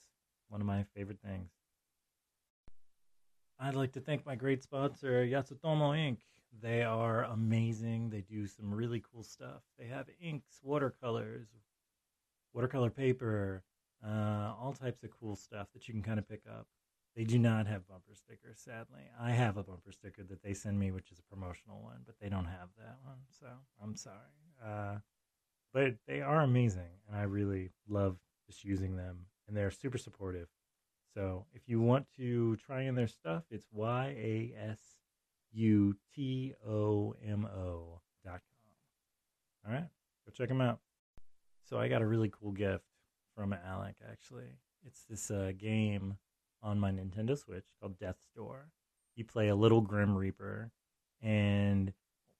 one 0.48 0.60
of 0.60 0.66
my 0.66 0.84
favorite 0.94 1.20
things. 1.24 1.50
I'd 3.58 3.74
like 3.74 3.92
to 3.92 4.00
thank 4.00 4.26
my 4.26 4.34
great 4.34 4.62
sponsor, 4.62 5.24
Yasutomo 5.24 5.96
Inc. 5.96 6.18
They 6.60 6.82
are 6.82 7.24
amazing. 7.24 8.10
They 8.10 8.20
do 8.20 8.46
some 8.46 8.72
really 8.72 9.02
cool 9.12 9.22
stuff. 9.22 9.62
They 9.78 9.86
have 9.86 10.08
inks, 10.20 10.60
watercolors, 10.62 11.46
watercolor 12.52 12.90
paper, 12.90 13.62
uh, 14.06 14.52
all 14.60 14.74
types 14.78 15.02
of 15.04 15.10
cool 15.10 15.36
stuff 15.36 15.68
that 15.72 15.88
you 15.88 15.94
can 15.94 16.02
kind 16.02 16.18
of 16.18 16.28
pick 16.28 16.42
up. 16.50 16.66
They 17.16 17.24
do 17.24 17.38
not 17.38 17.66
have 17.66 17.88
bumper 17.88 18.14
stickers, 18.14 18.58
sadly. 18.58 19.00
I 19.18 19.30
have 19.30 19.56
a 19.56 19.62
bumper 19.62 19.90
sticker 19.90 20.22
that 20.24 20.42
they 20.42 20.52
send 20.52 20.78
me, 20.78 20.90
which 20.90 21.10
is 21.10 21.18
a 21.18 21.34
promotional 21.34 21.80
one, 21.82 22.02
but 22.04 22.16
they 22.20 22.28
don't 22.28 22.44
have 22.44 22.68
that 22.76 22.98
one, 23.02 23.20
so 23.30 23.46
I'm 23.82 23.96
sorry. 23.96 24.16
Uh, 24.62 24.96
but 25.72 25.94
they 26.06 26.20
are 26.20 26.42
amazing, 26.42 27.00
and 27.08 27.16
I 27.16 27.22
really 27.22 27.70
love 27.88 28.18
just 28.46 28.64
using 28.64 28.96
them, 28.96 29.26
and 29.48 29.56
they're 29.56 29.70
super 29.70 29.96
supportive. 29.96 30.48
So 31.14 31.46
if 31.54 31.62
you 31.66 31.80
want 31.80 32.06
to 32.18 32.56
try 32.56 32.82
in 32.82 32.94
their 32.94 33.08
stuff, 33.08 33.44
it's 33.50 33.66
Y 33.72 34.06
A 34.18 34.54
S 34.70 34.78
U 35.52 35.96
T 36.14 36.52
O 36.68 37.14
M 37.26 37.46
O 37.46 38.02
dot 38.22 38.42
com. 39.64 39.66
All 39.66 39.72
right, 39.72 39.88
go 40.26 40.32
check 40.34 40.48
them 40.48 40.60
out. 40.60 40.80
So 41.64 41.78
I 41.78 41.88
got 41.88 42.02
a 42.02 42.06
really 42.06 42.30
cool 42.30 42.52
gift 42.52 42.84
from 43.34 43.54
Alec, 43.54 43.96
actually. 44.10 44.58
It's 44.86 45.04
this 45.08 45.30
uh, 45.30 45.52
game 45.56 46.18
on 46.62 46.80
my 46.80 46.90
Nintendo 46.90 47.38
Switch 47.38 47.66
called 47.80 47.98
Death's 47.98 48.28
Door. 48.34 48.70
You 49.14 49.24
play 49.24 49.48
a 49.48 49.56
little 49.56 49.80
Grim 49.80 50.16
Reaper, 50.16 50.70
and 51.22 51.92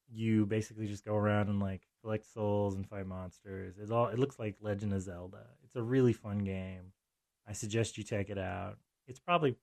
you 0.09 0.47
basically 0.47 0.87
just 0.87 1.05
go 1.05 1.15
around 1.15 1.49
and 1.49 1.61
like 1.61 1.83
collect 2.03 2.27
souls 2.33 2.75
and 2.75 2.89
fight 2.89 3.07
monsters. 3.07 3.79
It 3.79 3.91
all 3.91 4.09
it 4.09 4.19
looks 4.19 4.39
like 4.39 4.57
Legend 4.61 4.93
of 4.93 5.03
Zelda. 5.03 5.47
It's 5.65 5.77
a 5.77 5.83
really 5.83 6.13
fun 6.13 6.39
game. 6.39 6.93
I 7.49 7.53
suggest 7.53 7.99
you 7.99 8.05
check 8.05 8.31
it 8.31 8.39
out. 8.39 8.79
It's 9.07 9.21
probably 9.21 9.57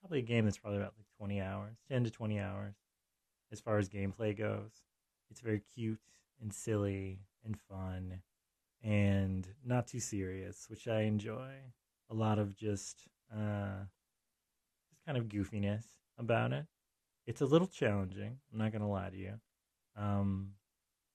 probably 0.00 0.20
a 0.20 0.22
game 0.22 0.44
that's 0.44 0.58
probably 0.58 0.78
about 0.78 0.94
like 0.96 1.06
20 1.18 1.40
hours, 1.40 1.76
10 1.88 2.04
to 2.04 2.10
20 2.10 2.38
hours 2.38 2.74
as 3.50 3.60
far 3.60 3.78
as 3.78 3.88
gameplay 3.88 4.36
goes. 4.36 4.82
It's 5.30 5.40
very 5.40 5.62
cute 5.74 6.00
and 6.40 6.52
silly 6.52 7.20
and 7.44 7.58
fun 7.58 8.20
and 8.82 9.46
not 9.64 9.86
too 9.86 10.00
serious, 10.00 10.66
which 10.68 10.86
I 10.86 11.02
enjoy. 11.02 11.52
A 12.10 12.14
lot 12.14 12.38
of 12.38 12.54
just 12.54 13.08
uh 13.34 13.84
kind 15.08 15.18
of 15.18 15.28
goofiness 15.28 15.84
about 16.18 16.52
it. 16.52 16.66
It's 17.26 17.40
a 17.40 17.46
little 17.46 17.66
challenging, 17.66 18.38
I'm 18.52 18.58
not 18.58 18.72
going 18.72 18.82
to 18.82 18.88
lie 18.88 19.10
to 19.10 19.16
you. 19.16 19.34
Um 19.96 20.50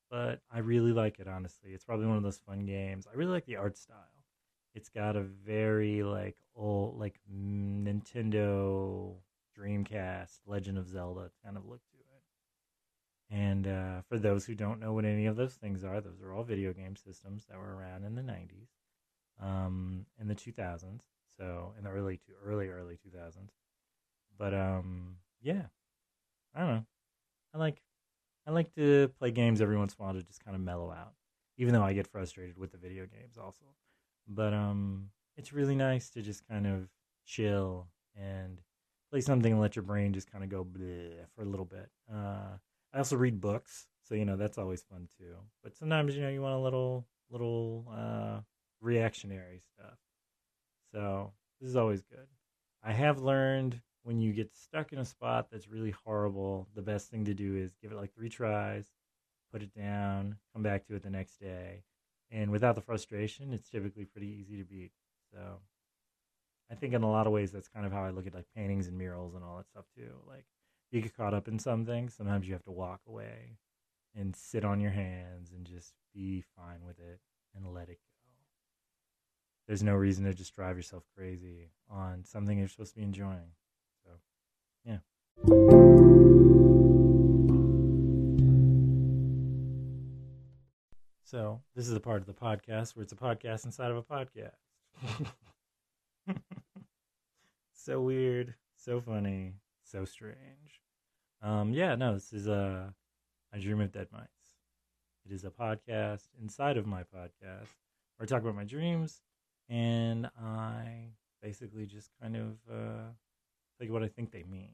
but 0.10 0.42
I 0.52 0.60
really 0.60 0.92
like 0.92 1.20
it 1.20 1.28
honestly. 1.28 1.72
It's 1.72 1.86
probably 1.86 2.06
one 2.06 2.18
of 2.18 2.24
those 2.24 2.38
fun 2.38 2.66
games. 2.66 3.08
I 3.12 3.16
really 3.16 3.32
like 3.32 3.46
the 3.46 3.56
art 3.56 3.78
style 3.78 4.14
it's 4.74 4.90
got 4.90 5.16
a 5.16 5.22
very 5.22 6.04
like 6.04 6.36
old 6.56 7.00
like 7.00 7.20
Nintendo 7.32 9.14
Dreamcast 9.58 10.40
Legend 10.48 10.78
of 10.78 10.88
Zelda 10.90 11.30
kind 11.44 11.58
of 11.58 11.66
look 11.66 11.82
to 11.92 11.98
it. 11.98 13.36
And 13.36 13.68
uh, 13.68 14.02
for 14.08 14.18
those 14.18 14.46
who 14.46 14.56
don't 14.56 14.80
know 14.80 14.94
what 14.94 15.06
any 15.06 15.26
of 15.26 15.36
those 15.36 15.54
things 15.54 15.84
are, 15.84 16.02
those 16.02 16.22
are 16.22 16.34
all 16.34 16.44
video 16.44 16.74
game 16.74 16.96
systems 16.96 17.46
that 17.50 17.58
were 17.58 17.76
around 17.76 18.04
in 18.04 18.16
the 18.16 18.22
'90s, 18.22 18.70
um, 19.42 20.06
in 20.20 20.28
the 20.28 20.36
2000s. 20.36 21.02
So 21.38 21.74
in 21.78 21.84
the 21.84 21.90
early 21.90 22.18
to 22.18 22.34
early 22.46 22.70
early 22.70 22.96
2000s. 22.96 23.50
But 24.38 24.54
um, 24.54 25.18
yeah, 25.42 25.64
I 26.56 26.60
don't 26.60 26.70
know. 26.70 26.86
I 27.54 27.58
like 27.58 27.82
I 28.48 28.52
like 28.52 28.74
to 28.76 29.10
play 29.20 29.32
games 29.32 29.62
every 29.62 29.78
once 29.78 29.94
in 29.94 30.02
a 30.02 30.06
while 30.06 30.14
to 30.14 30.24
just 30.24 30.44
kind 30.44 30.56
of 30.56 30.62
mellow 30.62 30.92
out, 30.92 31.14
even 31.58 31.74
though 31.74 31.84
I 31.84 31.94
get 31.94 32.08
frustrated 32.08 32.58
with 32.58 32.72
the 32.72 32.78
video 32.78 33.06
games 33.06 33.38
also. 33.38 33.66
But 34.28 34.54
um, 34.54 35.10
it's 35.38 35.54
really 35.54 35.76
nice 35.76 36.10
to 36.12 36.22
just 36.22 36.48
kind 36.48 36.68
of 36.68 36.90
chill 37.26 37.88
and 38.16 38.60
play 39.12 39.22
something 39.22 39.52
and 39.52 39.62
let 39.62 39.76
your 39.76 39.84
brain 39.84 40.14
just 40.14 40.32
kind 40.32 40.44
of 40.44 40.50
go 40.50 40.68
for 41.36 41.44
a 41.44 41.46
little 41.46 41.66
bit. 41.66 41.90
Uh, 42.12 42.58
I 42.94 42.98
also 42.98 43.16
read 43.16 43.40
books, 43.40 43.88
so 44.04 44.16
you 44.16 44.26
know 44.26 44.36
that's 44.36 44.58
always 44.58 44.84
fun 44.84 45.08
too. 45.18 45.36
But 45.64 45.78
sometimes 45.78 46.16
you 46.16 46.22
know 46.22 46.30
you 46.30 46.42
want 46.42 46.56
a 46.56 46.60
little 46.60 47.06
little 47.30 47.86
uh, 47.92 48.40
reactionary 48.82 49.62
stuff. 49.74 49.98
So 50.92 51.32
this 51.60 51.70
is 51.70 51.76
always 51.76 52.02
good. 52.02 52.28
I 52.84 52.92
have 52.92 53.22
learned 53.22 53.82
when 54.04 54.20
you 54.20 54.34
get 54.34 54.56
stuck 54.56 54.94
in 54.94 55.00
a 55.00 55.06
spot 55.06 55.48
that's 55.52 55.70
really 55.70 55.92
horrible, 56.06 56.68
the 56.76 56.82
best 56.82 57.10
thing 57.10 57.26
to 57.26 57.34
do 57.34 57.56
is 57.56 57.76
give 57.82 57.92
it 57.92 57.98
like 57.98 58.14
three 58.14 58.30
tries, 58.30 58.86
put 59.52 59.64
it 59.64 59.74
down, 59.74 60.38
come 60.54 60.62
back 60.62 60.86
to 60.86 60.96
it 60.96 61.04
the 61.04 61.10
next 61.10 61.40
day, 61.40 61.84
and 62.30 62.52
without 62.52 62.76
the 62.76 62.82
frustration, 62.82 63.54
it's 63.54 63.70
typically 63.70 64.06
pretty 64.06 64.28
easy 64.28 64.58
to 64.58 64.64
beat. 64.64 64.92
So 65.32 65.60
I 66.70 66.76
think 66.76 66.94
in 66.94 67.04
a 67.04 67.12
lot 67.12 67.28
of 67.28 67.34
ways 67.34 67.52
that's 67.52 67.68
kind 67.68 67.86
of 67.86 67.92
how 67.92 68.04
I 68.04 68.10
look 68.10 68.28
at 68.28 68.34
like 68.34 68.48
paintings 68.56 68.88
and 68.88 68.98
murals 68.98 69.36
and 69.36 69.44
all 69.44 69.58
that 69.58 69.68
stuff 69.68 69.86
too. 69.96 70.12
Like 70.28 70.46
you 70.92 71.02
get 71.02 71.16
caught 71.16 71.34
up 71.34 71.48
in 71.48 71.60
something, 71.60 72.10
sometimes 72.10 72.48
you 72.48 72.54
have 72.54 72.64
to 72.64 72.72
walk 72.72 73.02
away 73.08 73.58
and 74.16 74.36
sit 74.36 74.66
on 74.66 74.80
your 74.80 74.92
hands 74.92 75.52
and 75.52 75.66
just 75.66 75.94
be 76.14 76.44
fine 76.56 76.86
with 76.86 77.00
it 77.00 77.20
and 77.56 77.74
let 77.74 77.90
it 77.90 78.00
go. 78.00 78.14
There's 79.68 79.84
no 79.84 79.94
reason 79.94 80.26
to 80.26 80.34
just 80.34 80.56
drive 80.56 80.76
yourself 80.76 81.04
crazy 81.16 81.70
on 81.90 82.26
something 82.26 82.60
you're 82.60 82.68
supposed 82.68 82.94
to 82.94 82.98
be 83.00 83.04
enjoying. 83.04 83.54
Yeah. 84.86 84.98
So 91.24 91.62
this 91.76 91.88
is 91.88 91.94
a 91.94 92.00
part 92.00 92.22
of 92.22 92.28
the 92.28 92.34
podcast 92.34 92.96
where 92.96 93.04
it's 93.04 93.14
a 93.14 93.16
podcast 93.16 93.66
inside 93.66 93.90
of 93.92 93.98
a 93.98 94.04
podcast. 94.04 94.52
so 97.74 98.02
weird, 98.02 98.54
so 98.76 99.02
funny, 99.02 99.56
so 99.84 100.06
strange. 100.06 100.82
Um, 101.42 101.74
yeah, 101.74 101.96
no, 101.96 102.14
this 102.14 102.34
is 102.34 102.48
a 102.48 102.54
uh, 102.54 102.90
I 103.52 103.60
Dream 103.60 103.82
of 103.82 103.92
Dead 103.92 104.08
Mice. 104.12 104.28
It 105.26 105.34
is 105.34 105.44
a 105.44 105.50
podcast 105.50 106.28
inside 106.42 106.78
of 106.78 106.86
my 106.86 107.02
podcast 107.02 107.70
where 108.18 108.22
I 108.22 108.26
talk 108.26 108.42
about 108.42 108.56
my 108.56 108.64
dreams 108.64 109.22
and 109.70 110.30
I 110.40 111.14
basically 111.42 111.86
just 111.86 112.12
kind 112.22 112.36
of 112.36 112.58
uh, 112.72 113.10
you 113.86 113.94
what 113.94 114.04
I 114.04 114.08
think 114.08 114.32
they 114.32 114.44
mean. 114.44 114.74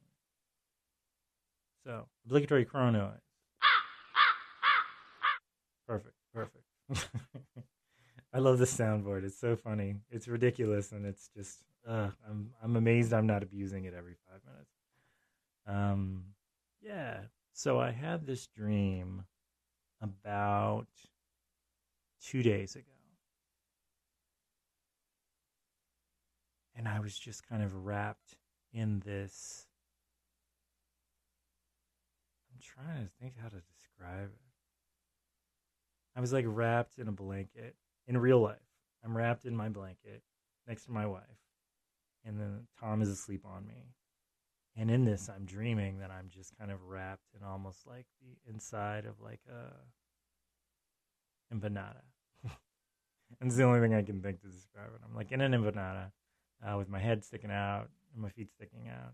So, 1.85 2.05
obligatory 2.25 2.65
chrono 2.65 3.13
Perfect. 5.87 6.13
Perfect. 6.35 6.65
I 8.33 8.37
love 8.37 8.59
the 8.59 8.65
soundboard. 8.65 9.23
It's 9.23 9.39
so 9.39 9.55
funny. 9.55 9.95
It's 10.11 10.27
ridiculous, 10.27 10.91
and 10.91 11.03
it's 11.03 11.29
just 11.35 11.63
uh, 11.87 12.09
I'm 12.29 12.51
I'm 12.63 12.75
amazed 12.75 13.11
I'm 13.11 13.25
not 13.25 13.41
abusing 13.41 13.85
it 13.85 13.95
every 13.95 14.13
five 14.29 14.41
minutes. 14.45 14.71
Um, 15.65 16.25
yeah. 16.79 17.21
So 17.53 17.79
I 17.79 17.89
had 17.89 18.27
this 18.27 18.45
dream 18.45 19.23
about 19.99 20.87
two 22.21 22.43
days 22.43 22.75
ago, 22.75 22.85
and 26.75 26.87
I 26.87 26.99
was 26.99 27.17
just 27.17 27.47
kind 27.49 27.63
of 27.63 27.73
wrapped 27.83 28.35
in 28.73 29.01
this. 29.05 29.65
I'm 32.53 32.61
trying 32.61 33.05
to 33.05 33.11
think 33.21 33.33
how 33.41 33.49
to 33.49 33.61
describe 33.75 34.29
it. 34.29 34.39
I 36.15 36.21
was 36.21 36.33
like 36.33 36.45
wrapped 36.47 36.99
in 36.99 37.07
a 37.07 37.11
blanket 37.11 37.75
in 38.07 38.17
real 38.17 38.41
life. 38.41 38.57
I'm 39.03 39.15
wrapped 39.15 39.45
in 39.45 39.55
my 39.55 39.69
blanket 39.69 40.21
next 40.67 40.85
to 40.85 40.91
my 40.91 41.05
wife, 41.05 41.23
and 42.25 42.39
then 42.39 42.67
Tom 42.79 43.01
is 43.01 43.09
asleep 43.09 43.45
on 43.45 43.65
me. 43.65 43.93
And 44.75 44.91
in 44.91 45.05
this, 45.05 45.29
I'm 45.33 45.45
dreaming 45.45 45.99
that 45.99 46.11
I'm 46.11 46.29
just 46.29 46.57
kind 46.57 46.71
of 46.71 46.83
wrapped 46.83 47.27
in 47.37 47.45
almost 47.45 47.87
like 47.87 48.05
the 48.21 48.51
inside 48.51 49.05
of 49.05 49.19
like 49.21 49.41
a 49.49 49.73
empanada. 51.53 52.03
and 52.43 53.47
it's 53.47 53.55
the 53.55 53.63
only 53.63 53.79
thing 53.79 53.93
I 53.93 54.03
can 54.03 54.21
think 54.21 54.41
to 54.41 54.47
describe 54.47 54.89
it. 54.93 55.01
I'm 55.07 55.15
like 55.15 55.31
in 55.31 55.41
an 55.41 55.53
empanada 55.53 56.11
uh, 56.65 56.77
with 56.77 56.89
my 56.89 56.99
head 56.99 57.23
sticking 57.23 57.51
out 57.51 57.89
and 58.13 58.21
my 58.21 58.29
feet 58.29 58.51
sticking 58.51 58.89
out. 58.89 59.13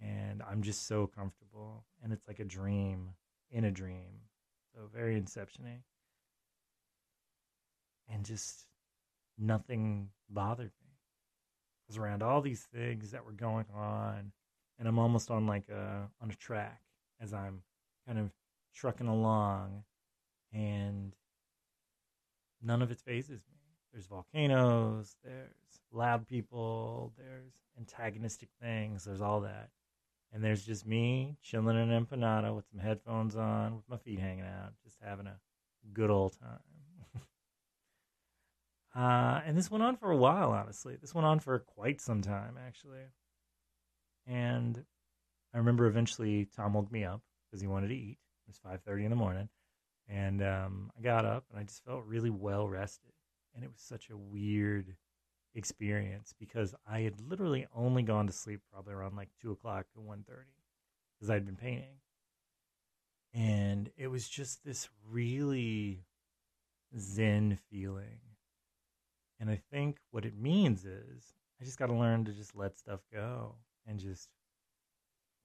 And 0.00 0.42
I'm 0.42 0.62
just 0.62 0.86
so 0.86 1.06
comfortable. 1.06 1.84
And 2.02 2.12
it's 2.12 2.26
like 2.28 2.40
a 2.40 2.44
dream 2.44 3.10
in 3.50 3.64
a 3.64 3.70
dream. 3.70 4.28
So 4.74 4.88
very 4.92 5.16
inception 5.16 5.82
and 8.12 8.24
just 8.24 8.66
nothing 9.38 10.08
bothered 10.28 10.72
me. 10.82 10.90
I 10.90 11.84
was 11.88 11.98
around 11.98 12.22
all 12.22 12.40
these 12.40 12.66
things 12.74 13.10
that 13.10 13.24
were 13.24 13.32
going 13.32 13.66
on, 13.74 14.32
and 14.78 14.88
I'm 14.88 14.98
almost 14.98 15.30
on 15.30 15.46
like 15.46 15.68
a 15.68 16.08
on 16.22 16.30
a 16.30 16.34
track 16.34 16.80
as 17.20 17.32
I'm 17.32 17.62
kind 18.06 18.18
of 18.18 18.30
trucking 18.74 19.06
along, 19.06 19.84
and 20.52 21.14
none 22.62 22.82
of 22.82 22.90
it 22.90 23.00
phases 23.00 23.42
me. 23.52 23.53
There's 23.94 24.06
volcanoes, 24.06 25.14
there's 25.22 25.80
loud 25.92 26.26
people, 26.26 27.12
there's 27.16 27.52
antagonistic 27.78 28.48
things, 28.60 29.04
there's 29.04 29.20
all 29.22 29.42
that, 29.42 29.68
and 30.32 30.42
there's 30.42 30.66
just 30.66 30.84
me 30.84 31.36
chilling 31.44 31.76
in 31.76 31.90
an 31.90 32.04
empanada 32.04 32.52
with 32.56 32.66
some 32.68 32.80
headphones 32.80 33.36
on, 33.36 33.76
with 33.76 33.88
my 33.88 33.96
feet 33.96 34.18
hanging 34.18 34.46
out, 34.46 34.72
just 34.82 34.98
having 35.00 35.28
a 35.28 35.38
good 35.92 36.10
old 36.10 36.36
time. 36.40 37.22
uh, 39.00 39.42
and 39.46 39.56
this 39.56 39.70
went 39.70 39.84
on 39.84 39.96
for 39.96 40.10
a 40.10 40.16
while, 40.16 40.50
honestly. 40.50 40.96
This 41.00 41.14
went 41.14 41.24
on 41.24 41.38
for 41.38 41.56
quite 41.60 42.00
some 42.00 42.20
time, 42.20 42.56
actually. 42.66 43.04
And 44.26 44.84
I 45.54 45.58
remember 45.58 45.86
eventually 45.86 46.48
Tom 46.56 46.72
woke 46.72 46.90
me 46.90 47.04
up 47.04 47.20
because 47.46 47.60
he 47.60 47.68
wanted 47.68 47.88
to 47.88 47.94
eat. 47.94 48.18
It 48.18 48.48
was 48.48 48.58
five 48.58 48.82
thirty 48.82 49.04
in 49.04 49.10
the 49.10 49.16
morning, 49.16 49.48
and 50.08 50.42
um, 50.42 50.90
I 50.98 51.00
got 51.00 51.24
up 51.24 51.44
and 51.50 51.60
I 51.60 51.62
just 51.62 51.84
felt 51.84 52.04
really 52.06 52.30
well 52.30 52.66
rested. 52.66 53.13
And 53.54 53.62
it 53.62 53.70
was 53.70 53.80
such 53.80 54.10
a 54.10 54.16
weird 54.16 54.96
experience 55.54 56.34
because 56.38 56.74
I 56.86 57.00
had 57.00 57.20
literally 57.20 57.66
only 57.74 58.02
gone 58.02 58.26
to 58.26 58.32
sleep 58.32 58.60
probably 58.72 58.94
around 58.94 59.16
like 59.16 59.28
two 59.40 59.52
o'clock 59.52 59.86
to 59.94 60.00
one 60.00 60.24
thirty 60.28 60.50
because 61.14 61.30
I'd 61.30 61.46
been 61.46 61.56
painting, 61.56 62.00
and 63.32 63.90
it 63.96 64.08
was 64.08 64.28
just 64.28 64.64
this 64.64 64.88
really 65.08 66.04
zen 66.98 67.58
feeling. 67.70 68.20
And 69.38 69.50
I 69.50 69.60
think 69.70 69.98
what 70.10 70.24
it 70.24 70.36
means 70.36 70.84
is 70.84 71.34
I 71.60 71.64
just 71.64 71.78
got 71.78 71.86
to 71.86 71.94
learn 71.94 72.24
to 72.24 72.32
just 72.32 72.56
let 72.56 72.78
stuff 72.78 73.00
go 73.12 73.56
and 73.86 73.98
just 74.00 74.28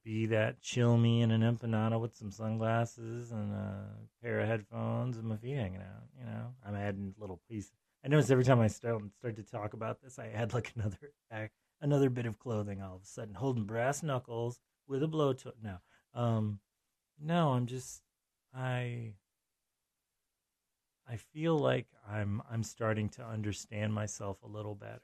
be 0.04 0.26
that 0.28 0.62
chill 0.62 0.98
me 0.98 1.22
in 1.22 1.32
an 1.32 1.42
empanada 1.42 2.00
with 2.00 2.16
some 2.16 2.32
sunglasses 2.32 3.32
and 3.32 3.54
a 3.54 3.86
pair 4.24 4.40
of 4.40 4.48
headphones 4.48 5.18
and 5.18 5.28
my 5.28 5.38
feet 5.38 5.58
hanging 5.58 5.82
out. 5.82 6.08
You 6.18 6.26
know, 6.26 6.54
I'm 6.66 6.76
adding 6.76 7.14
little 7.20 7.42
pieces. 7.50 7.72
I 8.04 8.08
notice 8.08 8.32
every 8.32 8.44
time 8.44 8.60
I 8.60 8.68
start 8.68 9.02
start 9.18 9.36
to 9.36 9.44
talk 9.44 9.74
about 9.74 10.02
this, 10.02 10.20
I 10.20 10.28
add 10.28 10.54
like 10.54 10.74
another 10.76 11.52
another 11.82 12.10
bit 12.10 12.26
of 12.26 12.40
clothing. 12.40 12.82
All 12.82 12.96
of 12.96 13.04
a 13.04 13.06
sudden, 13.06 13.36
holding 13.36 13.66
brass 13.66 14.04
knuckles 14.04 14.60
with 14.88 15.04
a 15.04 15.08
blowtorch. 15.08 15.54
No, 15.62 15.78
um, 16.14 16.60
no, 17.20 17.50
I'm 17.50 17.66
just 17.66 18.02
I. 18.56 19.14
I 21.12 21.18
feel 21.18 21.58
like 21.58 21.88
I'm 22.08 22.42
I'm 22.52 22.64
starting 22.64 23.10
to 23.10 23.26
understand 23.26 23.94
myself 23.94 24.38
a 24.44 24.48
little 24.48 24.76
better, 24.76 25.02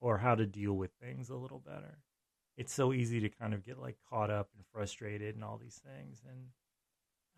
or 0.00 0.18
how 0.18 0.34
to 0.34 0.46
deal 0.46 0.72
with 0.72 0.92
things 1.00 1.28
a 1.28 1.36
little 1.36 1.58
better 1.58 1.98
it's 2.56 2.72
so 2.72 2.92
easy 2.92 3.20
to 3.20 3.28
kind 3.28 3.54
of 3.54 3.64
get 3.64 3.78
like 3.78 3.96
caught 4.08 4.30
up 4.30 4.48
and 4.54 4.64
frustrated 4.72 5.34
and 5.34 5.44
all 5.44 5.56
these 5.56 5.80
things 5.96 6.22
and 6.28 6.48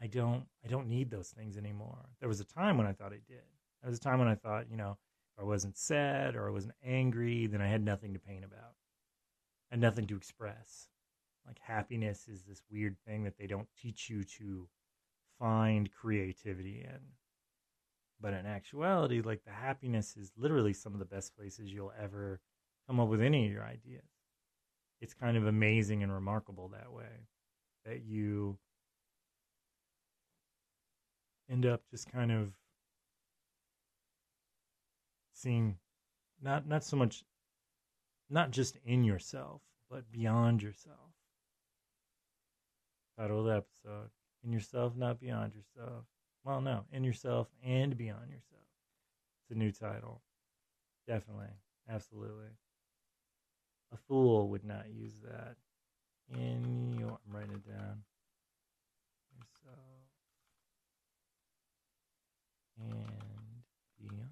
I 0.01 0.07
don't 0.07 0.45
I 0.65 0.69
don't 0.69 0.89
need 0.89 1.11
those 1.11 1.29
things 1.29 1.57
anymore. 1.57 2.09
There 2.21 2.29
was 2.29 2.41
a 2.41 2.45
time 2.45 2.77
when 2.77 2.87
I 2.87 2.93
thought 2.93 3.13
I 3.13 3.21
did. 3.27 3.45
There 3.85 3.91
was 3.91 3.99
a 4.01 4.03
time 4.03 4.19
when 4.19 4.29
I 4.29 4.35
thought, 4.35 4.71
you 4.71 4.79
know, 4.79 4.99
if 5.37 5.43
I 5.43 5.45
wasn't 5.45 5.77
sad 5.77 6.35
or 6.37 6.49
I 6.49 6.53
wasn't 6.53 6.75
angry, 6.83 7.47
then 7.47 7.61
I 7.61 7.69
had 7.69 7.85
nothing 7.85 8.15
to 8.15 8.19
paint 8.19 8.45
about. 8.45 8.75
and 9.71 9.81
nothing 9.81 10.07
to 10.07 10.17
express. 10.17 10.89
Like 11.47 11.59
happiness 11.61 12.29
is 12.29 12.43
this 12.45 12.63
weird 12.71 12.97
thing 13.07 13.25
that 13.25 13.39
they 13.39 13.47
don't 13.47 13.69
teach 13.81 14.09
you 14.11 14.25
to 14.25 14.69
find 15.39 15.93
creativity 15.93 16.81
in. 16.83 17.01
But 18.21 18.35
in 18.35 18.47
actuality, 18.47 19.21
like 19.21 19.45
the 19.45 19.53
happiness 19.53 20.17
is 20.17 20.33
literally 20.37 20.73
some 20.73 20.95
of 20.95 20.99
the 21.01 21.05
best 21.05 21.37
places 21.37 21.73
you'll 21.73 21.93
ever 22.01 22.41
come 22.89 23.01
up 23.01 23.09
with 23.09 23.21
any 23.21 23.47
of 23.47 23.53
your 23.53 23.65
ideas 23.65 24.15
it's 25.05 25.15
kind 25.15 25.37
of 25.37 25.47
amazing 25.47 26.03
and 26.03 26.13
remarkable 26.13 26.69
that 26.69 26.93
way 26.93 27.29
that 27.85 28.05
you 28.05 28.59
end 31.51 31.67
up 31.67 31.83
just 31.91 32.11
kind 32.11 32.33
of 32.33 32.55
seeing 35.45 35.77
not 36.43 36.67
not 36.67 36.83
so 36.83 36.97
much 36.97 37.23
not 38.31 38.51
just 38.51 38.79
in 38.85 39.05
yourself 39.05 39.61
but 39.91 40.11
beyond 40.11 40.63
yourself. 40.63 41.13
Title 43.19 43.45
the 43.45 43.57
episode 43.57 44.11
in 44.43 44.53
yourself 44.53 44.97
not 44.97 45.21
beyond 45.21 45.53
yourself. 45.55 46.05
Well 46.45 46.61
no 46.61 46.85
in 46.93 47.05
yourself 47.05 47.49
and 47.65 47.97
beyond 47.97 48.31
yourself. 48.31 48.67
It's 49.43 49.55
a 49.55 49.59
new 49.59 49.71
title. 49.71 50.23
Definitely 51.07 51.53
absolutely. 51.89 52.49
A 53.93 53.97
fool 54.09 54.49
would 54.49 54.65
not 54.65 54.87
use 54.91 55.21
that. 55.23 55.57
In 56.33 56.97
your, 56.99 57.19
I'm 57.27 57.37
writing 57.37 57.53
it 57.53 57.69
down. 57.69 58.03
So, 59.63 59.71
and 62.81 63.05
beyond 64.01 64.31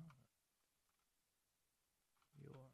yours. 2.42 2.72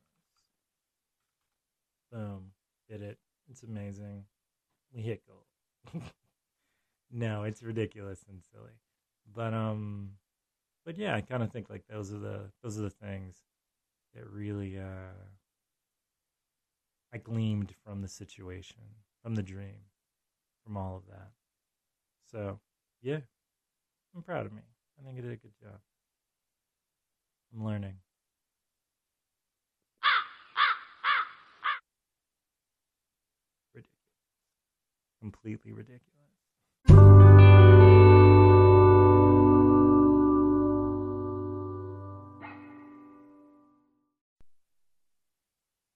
Boom. 2.12 2.52
Did 2.88 3.02
it. 3.02 3.18
It's 3.50 3.62
amazing. 3.62 4.24
We 4.94 5.02
hit 5.02 5.22
gold. 5.26 6.02
no, 7.10 7.44
it's 7.44 7.62
ridiculous 7.62 8.24
and 8.28 8.42
silly. 8.52 8.72
But 9.34 9.54
um 9.54 10.12
but 10.84 10.96
yeah, 10.98 11.14
I 11.14 11.20
kind 11.20 11.42
of 11.42 11.52
think 11.52 11.68
like 11.68 11.84
those 11.88 12.12
are 12.12 12.18
the 12.18 12.50
those 12.62 12.78
are 12.78 12.82
the 12.82 12.90
things 12.90 13.36
that 14.14 14.28
really 14.30 14.78
uh 14.78 15.12
I 17.12 17.18
gleamed 17.18 17.74
from 17.84 18.02
the 18.02 18.08
situation, 18.08 18.82
from 19.22 19.34
the 19.34 19.42
dream, 19.42 19.80
from 20.64 20.76
all 20.76 20.96
of 20.96 21.06
that. 21.08 21.30
So, 22.30 22.60
yeah, 23.02 23.20
I'm 24.14 24.22
proud 24.22 24.44
of 24.44 24.52
me. 24.52 24.62
I 24.98 25.04
think 25.04 25.18
I 25.18 25.22
did 25.22 25.32
a 25.32 25.36
good 25.36 25.54
job. 25.62 25.80
I'm 27.54 27.64
learning. 27.64 27.94
Completely 35.20 35.72
ridiculous. 35.72 36.04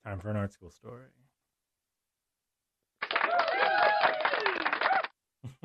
Time 0.05 0.19
for 0.19 0.31
an 0.31 0.37
art 0.37 0.53
school 0.53 0.71
story. 0.71 1.05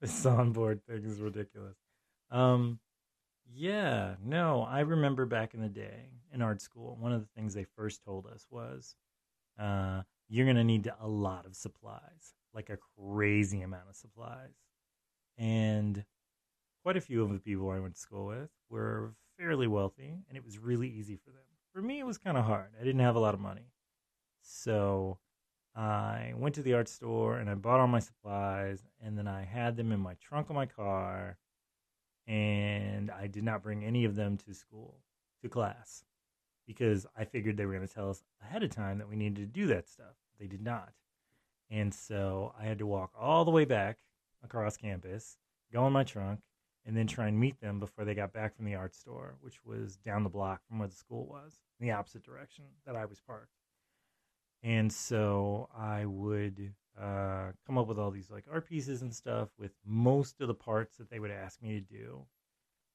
this 0.00 0.12
soundboard 0.12 0.82
thing 0.82 1.04
is 1.04 1.20
ridiculous. 1.20 1.76
Um, 2.30 2.80
yeah, 3.54 4.14
no, 4.24 4.66
I 4.68 4.80
remember 4.80 5.26
back 5.26 5.54
in 5.54 5.60
the 5.60 5.68
day 5.68 6.08
in 6.32 6.42
art 6.42 6.60
school, 6.60 6.96
one 7.00 7.12
of 7.12 7.20
the 7.20 7.28
things 7.36 7.54
they 7.54 7.66
first 7.76 8.02
told 8.02 8.26
us 8.26 8.46
was 8.50 8.96
uh, 9.58 10.02
you're 10.28 10.46
going 10.46 10.56
to 10.56 10.64
need 10.64 10.90
a 11.00 11.08
lot 11.08 11.46
of 11.46 11.54
supplies, 11.54 12.34
like 12.56 12.70
a 12.70 12.78
crazy 12.98 13.62
amount 13.62 13.88
of 13.88 13.94
supplies. 13.94 14.56
And 15.38 16.04
quite 16.82 16.96
a 16.96 17.00
few 17.00 17.22
of 17.22 17.32
the 17.32 17.38
people 17.38 17.70
I 17.70 17.78
went 17.78 17.94
to 17.94 18.00
school 18.00 18.26
with 18.26 18.50
were 18.68 19.14
fairly 19.38 19.68
wealthy, 19.68 20.24
and 20.28 20.36
it 20.36 20.44
was 20.44 20.58
really 20.58 20.88
easy 20.88 21.16
for 21.16 21.30
them 21.30 21.42
for 21.76 21.82
me, 21.82 22.00
it 22.00 22.06
was 22.06 22.16
kind 22.16 22.38
of 22.38 22.46
hard. 22.46 22.70
I 22.80 22.84
didn't 22.84 23.02
have 23.02 23.16
a 23.16 23.20
lot 23.20 23.34
of 23.34 23.40
money. 23.40 23.70
So 24.40 25.18
I 25.74 26.32
went 26.34 26.54
to 26.54 26.62
the 26.62 26.72
art 26.72 26.88
store 26.88 27.36
and 27.36 27.50
I 27.50 27.54
bought 27.54 27.80
all 27.80 27.86
my 27.86 27.98
supplies, 27.98 28.82
and 28.98 29.18
then 29.18 29.28
I 29.28 29.44
had 29.44 29.76
them 29.76 29.92
in 29.92 30.00
my 30.00 30.14
trunk 30.14 30.48
of 30.48 30.56
my 30.56 30.64
car, 30.64 31.36
and 32.26 33.10
I 33.10 33.26
did 33.26 33.44
not 33.44 33.62
bring 33.62 33.84
any 33.84 34.06
of 34.06 34.16
them 34.16 34.38
to 34.38 34.54
school, 34.54 35.02
to 35.42 35.50
class, 35.50 36.02
because 36.66 37.06
I 37.14 37.26
figured 37.26 37.58
they 37.58 37.66
were 37.66 37.74
going 37.74 37.86
to 37.86 37.92
tell 37.92 38.08
us 38.08 38.24
ahead 38.42 38.62
of 38.62 38.70
time 38.70 38.96
that 38.96 39.10
we 39.10 39.16
needed 39.16 39.36
to 39.36 39.60
do 39.60 39.66
that 39.66 39.86
stuff. 39.86 40.16
They 40.40 40.46
did 40.46 40.62
not. 40.62 40.94
And 41.70 41.92
so 41.92 42.54
I 42.58 42.64
had 42.64 42.78
to 42.78 42.86
walk 42.86 43.10
all 43.18 43.44
the 43.44 43.50
way 43.50 43.64
back 43.64 43.98
across 44.44 44.76
campus, 44.76 45.38
go 45.72 45.86
in 45.86 45.92
my 45.92 46.04
trunk, 46.04 46.40
and 46.84 46.96
then 46.96 47.06
try 47.06 47.26
and 47.26 47.38
meet 47.38 47.60
them 47.60 47.80
before 47.80 48.04
they 48.04 48.14
got 48.14 48.32
back 48.32 48.54
from 48.54 48.64
the 48.64 48.76
art 48.76 48.94
store, 48.94 49.34
which 49.40 49.64
was 49.64 49.96
down 49.96 50.22
the 50.22 50.28
block 50.28 50.60
from 50.68 50.78
where 50.78 50.88
the 50.88 50.94
school 50.94 51.26
was, 51.26 51.58
in 51.80 51.86
the 51.86 51.92
opposite 51.92 52.22
direction 52.22 52.64
that 52.86 52.94
I 52.94 53.04
was 53.04 53.20
parked. 53.20 53.50
And 54.62 54.92
so 54.92 55.68
I 55.76 56.04
would 56.06 56.72
uh, 57.00 57.52
come 57.66 57.76
up 57.76 57.88
with 57.88 57.98
all 57.98 58.10
these 58.10 58.30
like 58.30 58.44
art 58.50 58.68
pieces 58.68 59.02
and 59.02 59.14
stuff 59.14 59.48
with 59.58 59.72
most 59.84 60.40
of 60.40 60.48
the 60.48 60.54
parts 60.54 60.96
that 60.96 61.10
they 61.10 61.18
would 61.18 61.30
ask 61.30 61.60
me 61.60 61.72
to 61.72 61.80
do. 61.80 62.24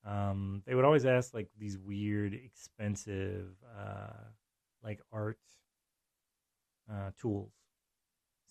Um, 0.06 0.64
they 0.66 0.74
would 0.74 0.86
always 0.86 1.06
ask 1.06 1.34
like 1.34 1.50
these 1.60 1.78
weird, 1.78 2.34
expensive, 2.34 3.50
uh, 3.78 4.24
like 4.84 5.02
art 5.12 5.38
uh, 6.92 7.12
tools. 7.20 7.54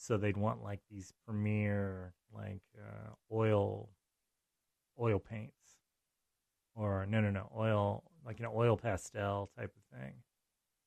So 0.01 0.17
they'd 0.17 0.39
want 0.39 0.63
like 0.63 0.81
these 0.91 1.13
premier, 1.27 2.15
like 2.35 2.63
uh, 2.79 3.11
oil 3.31 3.91
oil 4.99 5.19
paints. 5.19 5.77
Or 6.75 7.05
no 7.05 7.21
no 7.21 7.31
no 7.31 7.51
oil 7.55 8.05
like 8.25 8.41
an 8.41 8.47
oil 8.53 8.79
pastel 8.79 9.51
type 9.59 9.75
of 9.77 9.99
thing. 9.99 10.15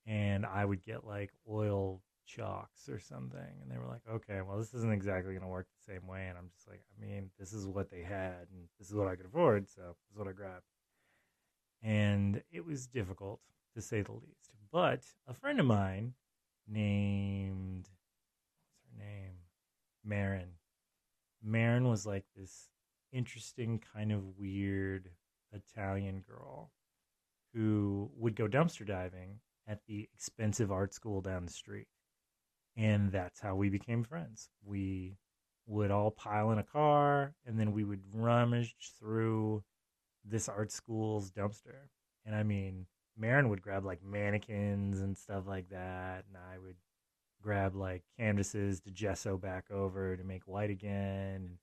And 0.06 0.44
i 0.44 0.64
would 0.64 0.82
get 0.82 1.06
like 1.06 1.30
oil 1.48 2.02
chalks 2.26 2.88
or 2.88 2.98
something. 2.98 3.60
And 3.62 3.70
they 3.70 3.78
were 3.78 3.86
like 3.86 4.02
okay 4.10 4.40
well 4.42 4.58
this 4.58 4.74
isn't 4.74 4.92
exactly 4.92 5.32
going 5.32 5.42
to 5.42 5.48
work 5.48 5.68
the 5.68 5.92
same 5.92 6.08
way. 6.08 6.26
And 6.28 6.36
i'm 6.36 6.50
just 6.52 6.68
like 6.68 6.82
i 6.98 7.06
mean 7.06 7.30
this 7.38 7.52
is 7.52 7.68
what 7.68 7.90
they 7.90 8.02
had 8.02 8.48
and 8.50 8.68
this 8.80 8.88
is 8.88 8.94
what 8.94 9.06
i 9.06 9.14
could 9.14 9.26
afford 9.26 9.68
so 9.68 9.82
this 9.82 10.10
is 10.10 10.18
what 10.18 10.26
i 10.26 10.32
grabbed. 10.32 10.64
And 11.84 12.42
it 12.50 12.66
was 12.66 12.88
difficult 12.88 13.38
to 13.76 13.80
say 13.80 14.02
the 14.02 14.12
least. 14.12 14.50
But 14.72 15.04
a 15.28 15.34
friend 15.34 15.60
of 15.60 15.66
mine 15.66 16.14
named 16.66 17.88
name 18.98 19.34
Marin. 20.04 20.48
Marin 21.42 21.88
was 21.88 22.06
like 22.06 22.24
this 22.36 22.68
interesting, 23.12 23.82
kind 23.94 24.12
of 24.12 24.38
weird 24.38 25.10
Italian 25.52 26.22
girl 26.28 26.70
who 27.52 28.10
would 28.16 28.34
go 28.34 28.48
dumpster 28.48 28.86
diving 28.86 29.38
at 29.66 29.80
the 29.86 30.08
expensive 30.14 30.72
art 30.72 30.92
school 30.92 31.20
down 31.20 31.46
the 31.46 31.52
street. 31.52 31.86
And 32.76 33.12
that's 33.12 33.40
how 33.40 33.54
we 33.54 33.70
became 33.70 34.02
friends. 34.02 34.48
We 34.64 35.16
would 35.66 35.90
all 35.90 36.10
pile 36.10 36.50
in 36.50 36.58
a 36.58 36.64
car 36.64 37.34
and 37.46 37.58
then 37.58 37.72
we 37.72 37.84
would 37.84 38.02
rummage 38.12 38.74
through 38.98 39.62
this 40.24 40.48
art 40.48 40.72
school's 40.72 41.30
dumpster. 41.30 41.88
And 42.26 42.34
I 42.34 42.42
mean, 42.42 42.86
Marin 43.16 43.48
would 43.48 43.62
grab 43.62 43.84
like 43.84 44.02
mannequins 44.02 45.00
and 45.00 45.16
stuff 45.16 45.44
like 45.46 45.68
that. 45.68 46.24
And 46.28 46.36
I 46.36 46.58
would 46.58 46.76
grab 47.44 47.76
like 47.76 48.02
canvases 48.18 48.80
to 48.80 48.90
gesso 48.90 49.36
back 49.36 49.70
over 49.70 50.16
to 50.16 50.24
make 50.24 50.48
white 50.48 50.70
again. 50.70 51.34
And 51.36 51.58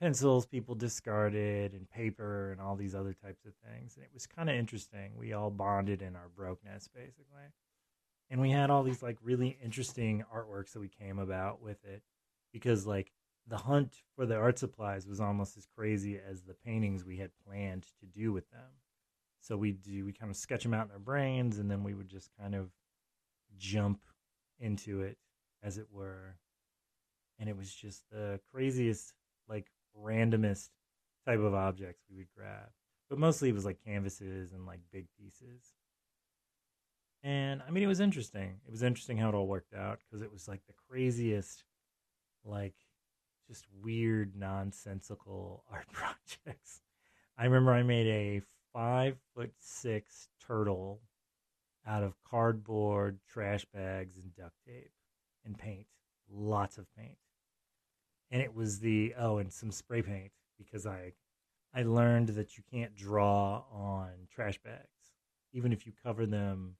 pencils 0.00 0.46
people 0.46 0.74
discarded 0.74 1.72
and 1.74 1.90
paper 1.90 2.50
and 2.50 2.60
all 2.60 2.76
these 2.76 2.94
other 2.94 3.12
types 3.12 3.44
of 3.44 3.52
things. 3.68 3.96
And 3.96 4.04
it 4.04 4.10
was 4.14 4.26
kind 4.26 4.48
of 4.48 4.56
interesting. 4.56 5.12
We 5.16 5.34
all 5.34 5.50
bonded 5.50 6.02
in 6.02 6.16
our 6.16 6.30
brokenness 6.34 6.88
basically. 6.88 7.52
And 8.30 8.40
we 8.40 8.50
had 8.50 8.70
all 8.70 8.82
these 8.82 9.02
like 9.02 9.18
really 9.22 9.58
interesting 9.62 10.24
artworks 10.34 10.72
that 10.72 10.80
we 10.80 10.88
came 10.88 11.18
about 11.18 11.62
with 11.62 11.84
it 11.84 12.02
because 12.52 12.86
like 12.86 13.12
the 13.46 13.56
hunt 13.56 14.02
for 14.14 14.26
the 14.26 14.36
art 14.36 14.58
supplies 14.58 15.06
was 15.06 15.20
almost 15.20 15.56
as 15.56 15.66
crazy 15.66 16.18
as 16.18 16.42
the 16.42 16.54
paintings 16.54 17.04
we 17.04 17.16
had 17.16 17.30
planned 17.46 17.86
to 18.00 18.06
do 18.06 18.32
with 18.32 18.50
them. 18.50 18.70
So 19.40 19.56
we 19.56 19.72
do 19.72 20.04
we 20.04 20.12
kind 20.12 20.30
of 20.30 20.36
sketch 20.36 20.62
them 20.62 20.74
out 20.74 20.86
in 20.86 20.92
our 20.92 20.98
brains 20.98 21.58
and 21.58 21.70
then 21.70 21.82
we 21.82 21.94
would 21.94 22.08
just 22.08 22.30
kind 22.38 22.54
of 22.54 22.70
jump 23.56 24.00
into 24.60 25.02
it 25.02 25.18
as 25.62 25.78
it 25.78 25.86
were. 25.90 26.36
And 27.38 27.48
it 27.48 27.56
was 27.56 27.72
just 27.72 28.02
the 28.10 28.40
craziest 28.52 29.14
like 29.48 29.66
randomest 29.96 30.70
type 31.26 31.40
of 31.40 31.54
objects 31.54 32.04
we 32.10 32.16
would 32.16 32.32
grab. 32.36 32.68
But 33.08 33.18
mostly 33.18 33.48
it 33.48 33.54
was 33.54 33.64
like 33.64 33.82
canvases 33.84 34.52
and 34.52 34.66
like 34.66 34.80
big 34.92 35.06
pieces. 35.18 35.72
And 37.22 37.62
I 37.66 37.70
mean, 37.70 37.82
it 37.82 37.88
was 37.88 38.00
interesting. 38.00 38.60
It 38.64 38.70
was 38.70 38.82
interesting 38.82 39.18
how 39.18 39.28
it 39.28 39.34
all 39.34 39.46
worked 39.46 39.74
out 39.74 39.98
because 40.00 40.22
it 40.22 40.32
was 40.32 40.46
like 40.46 40.60
the 40.66 40.74
craziest, 40.88 41.64
like 42.44 42.74
just 43.48 43.64
weird, 43.82 44.36
nonsensical 44.36 45.64
art 45.72 45.86
projects. 45.92 46.80
I 47.36 47.44
remember 47.44 47.72
I 47.72 47.82
made 47.82 48.06
a 48.06 48.42
five 48.72 49.16
foot 49.34 49.52
six 49.58 50.28
turtle 50.46 51.00
out 51.88 52.02
of 52.02 52.14
cardboard, 52.22 53.18
trash 53.28 53.64
bags, 53.72 54.18
and 54.18 54.34
duct 54.36 54.54
tape 54.66 54.92
and 55.44 55.58
paint. 55.58 55.86
Lots 56.30 56.76
of 56.76 56.86
paint 56.94 57.16
and 58.30 58.42
it 58.42 58.54
was 58.54 58.80
the 58.80 59.14
oh, 59.18 59.38
and 59.38 59.52
some 59.52 59.70
spray 59.70 60.02
paint 60.02 60.32
because 60.58 60.86
I 60.86 61.12
I 61.74 61.82
learned 61.82 62.30
that 62.30 62.56
you 62.56 62.62
can't 62.70 62.94
draw 62.94 63.64
on 63.72 64.10
trash 64.30 64.58
bags, 64.58 65.14
even 65.52 65.72
if 65.72 65.86
you 65.86 65.92
cover 66.02 66.26
them. 66.26 66.76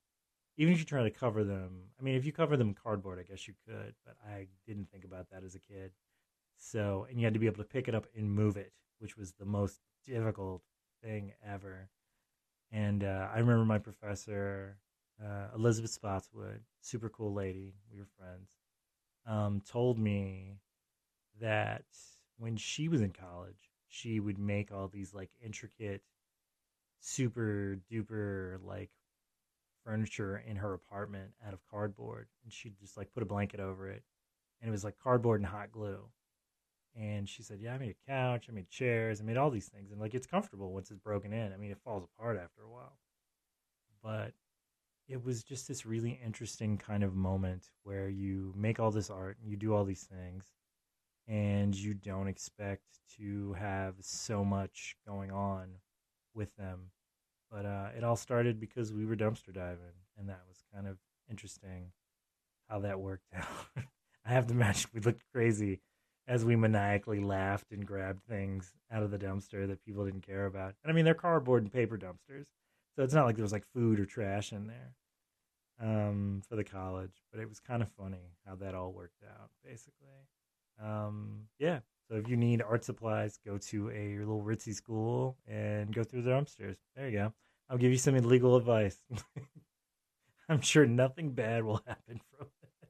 Even 0.56 0.72
if 0.72 0.80
you 0.80 0.84
try 0.84 1.04
to 1.04 1.10
cover 1.10 1.44
them, 1.44 1.82
I 2.00 2.02
mean, 2.02 2.16
if 2.16 2.24
you 2.24 2.32
cover 2.32 2.56
them 2.56 2.74
cardboard, 2.74 3.20
I 3.20 3.22
guess 3.22 3.46
you 3.46 3.54
could, 3.64 3.94
but 4.04 4.16
I 4.26 4.48
didn't 4.66 4.90
think 4.90 5.04
about 5.04 5.30
that 5.30 5.44
as 5.44 5.54
a 5.54 5.60
kid. 5.60 5.92
So, 6.56 7.06
and 7.08 7.20
you 7.20 7.26
had 7.26 7.34
to 7.34 7.38
be 7.38 7.46
able 7.46 7.58
to 7.58 7.64
pick 7.64 7.86
it 7.86 7.94
up 7.94 8.06
and 8.16 8.28
move 8.28 8.56
it, 8.56 8.72
which 8.98 9.16
was 9.16 9.32
the 9.38 9.44
most 9.44 9.78
difficult 10.04 10.62
thing 11.00 11.32
ever. 11.46 11.90
And 12.72 13.04
uh, 13.04 13.28
I 13.32 13.38
remember 13.38 13.64
my 13.64 13.78
professor, 13.78 14.78
uh, 15.22 15.48
Elizabeth 15.54 15.90
Spotswood, 15.90 16.60
super 16.80 17.08
cool 17.08 17.32
lady, 17.32 17.74
we 17.92 17.98
were 17.98 18.08
friends, 18.16 18.50
um, 19.26 19.60
told 19.60 19.98
me 19.98 20.58
that 21.40 21.84
when 22.38 22.56
she 22.56 22.88
was 22.88 23.00
in 23.00 23.10
college, 23.10 23.70
she 23.88 24.20
would 24.20 24.38
make 24.38 24.72
all 24.72 24.88
these 24.88 25.14
like 25.14 25.30
intricate, 25.44 26.02
super 27.00 27.78
duper 27.90 28.58
like 28.64 28.90
furniture 29.84 30.42
in 30.46 30.56
her 30.56 30.74
apartment 30.74 31.30
out 31.46 31.54
of 31.54 31.60
cardboard, 31.70 32.28
and 32.44 32.52
she'd 32.52 32.78
just 32.78 32.96
like 32.96 33.12
put 33.12 33.22
a 33.22 33.26
blanket 33.26 33.60
over 33.60 33.88
it, 33.88 34.02
and 34.60 34.68
it 34.68 34.72
was 34.72 34.84
like 34.84 34.98
cardboard 35.02 35.40
and 35.40 35.48
hot 35.48 35.72
glue. 35.72 36.04
And 36.96 37.28
she 37.28 37.42
said, 37.42 37.60
"Yeah, 37.60 37.74
I 37.74 37.78
made 37.78 37.90
a 37.90 38.10
couch, 38.10 38.46
I 38.48 38.52
made 38.52 38.70
chairs, 38.70 39.20
I 39.20 39.24
made 39.24 39.36
all 39.36 39.50
these 39.50 39.68
things, 39.68 39.90
and 39.90 40.00
like 40.00 40.14
it's 40.14 40.26
comfortable 40.26 40.72
once 40.72 40.90
it's 40.90 41.00
broken 41.00 41.32
in. 41.32 41.52
I 41.52 41.56
mean, 41.56 41.70
it 41.70 41.78
falls 41.84 42.04
apart 42.04 42.38
after 42.38 42.62
a 42.62 42.70
while, 42.70 42.98
but." 44.02 44.32
It 45.08 45.24
was 45.24 45.42
just 45.42 45.66
this 45.66 45.86
really 45.86 46.20
interesting 46.22 46.76
kind 46.76 47.02
of 47.02 47.14
moment 47.14 47.70
where 47.82 48.10
you 48.10 48.52
make 48.54 48.78
all 48.78 48.90
this 48.90 49.08
art 49.08 49.38
and 49.40 49.50
you 49.50 49.56
do 49.56 49.74
all 49.74 49.86
these 49.86 50.02
things, 50.02 50.44
and 51.26 51.74
you 51.74 51.94
don't 51.94 52.28
expect 52.28 52.82
to 53.16 53.54
have 53.54 53.94
so 54.00 54.44
much 54.44 54.96
going 55.06 55.30
on 55.30 55.68
with 56.34 56.54
them. 56.56 56.90
But 57.50 57.64
uh, 57.64 57.88
it 57.96 58.04
all 58.04 58.16
started 58.16 58.60
because 58.60 58.92
we 58.92 59.06
were 59.06 59.16
dumpster 59.16 59.52
diving, 59.52 59.96
and 60.18 60.28
that 60.28 60.42
was 60.46 60.62
kind 60.74 60.86
of 60.86 60.98
interesting 61.30 61.92
how 62.68 62.80
that 62.80 63.00
worked 63.00 63.28
out. 63.34 63.84
I 64.26 64.32
have 64.32 64.46
to 64.48 64.52
imagine 64.52 64.90
we 64.92 65.00
looked 65.00 65.24
crazy 65.32 65.80
as 66.26 66.44
we 66.44 66.54
maniacally 66.54 67.20
laughed 67.20 67.72
and 67.72 67.86
grabbed 67.86 68.22
things 68.24 68.74
out 68.92 69.02
of 69.02 69.10
the 69.10 69.18
dumpster 69.18 69.66
that 69.68 69.82
people 69.86 70.04
didn't 70.04 70.26
care 70.26 70.44
about. 70.44 70.74
And 70.84 70.92
I 70.92 70.94
mean, 70.94 71.06
they're 71.06 71.14
cardboard 71.14 71.62
and 71.62 71.72
paper 71.72 71.96
dumpsters, 71.96 72.48
so 72.94 73.02
it's 73.02 73.14
not 73.14 73.24
like 73.24 73.36
there 73.36 73.42
was 73.42 73.52
like 73.52 73.64
food 73.72 73.98
or 73.98 74.04
trash 74.04 74.52
in 74.52 74.66
there 74.66 74.92
um, 75.80 76.42
for 76.48 76.56
the 76.56 76.64
college. 76.64 77.22
But 77.32 77.40
it 77.40 77.48
was 77.48 77.60
kind 77.60 77.82
of 77.82 77.90
funny 77.92 78.32
how 78.46 78.56
that 78.56 78.74
all 78.74 78.92
worked 78.92 79.22
out, 79.22 79.50
basically 79.64 80.28
um, 80.82 81.48
yeah. 81.58 81.80
So 82.08 82.16
if 82.16 82.28
you 82.28 82.36
need 82.36 82.62
art 82.62 82.84
supplies, 82.84 83.38
go 83.44 83.58
to 83.58 83.90
a 83.90 84.18
little 84.18 84.42
ritzy 84.42 84.74
school 84.74 85.36
and 85.46 85.94
go 85.94 86.04
through 86.04 86.22
the 86.22 86.30
dumpsters. 86.30 86.76
There 86.96 87.08
you 87.08 87.18
go. 87.18 87.32
I'll 87.68 87.78
give 87.78 87.92
you 87.92 87.98
some 87.98 88.16
illegal 88.16 88.56
advice. 88.56 88.96
I'm 90.48 90.62
sure 90.62 90.86
nothing 90.86 91.32
bad 91.32 91.64
will 91.64 91.82
happen 91.86 92.20
from 92.30 92.46
it. 92.62 92.88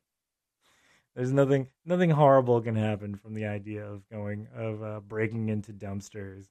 There's 1.16 1.32
nothing 1.32 1.68
nothing 1.84 2.10
horrible 2.10 2.60
can 2.60 2.76
happen 2.76 3.16
from 3.16 3.34
the 3.34 3.46
idea 3.46 3.84
of 3.84 4.08
going 4.08 4.46
of 4.54 4.82
uh, 4.84 5.00
breaking 5.00 5.48
into 5.48 5.72
dumpsters 5.72 6.46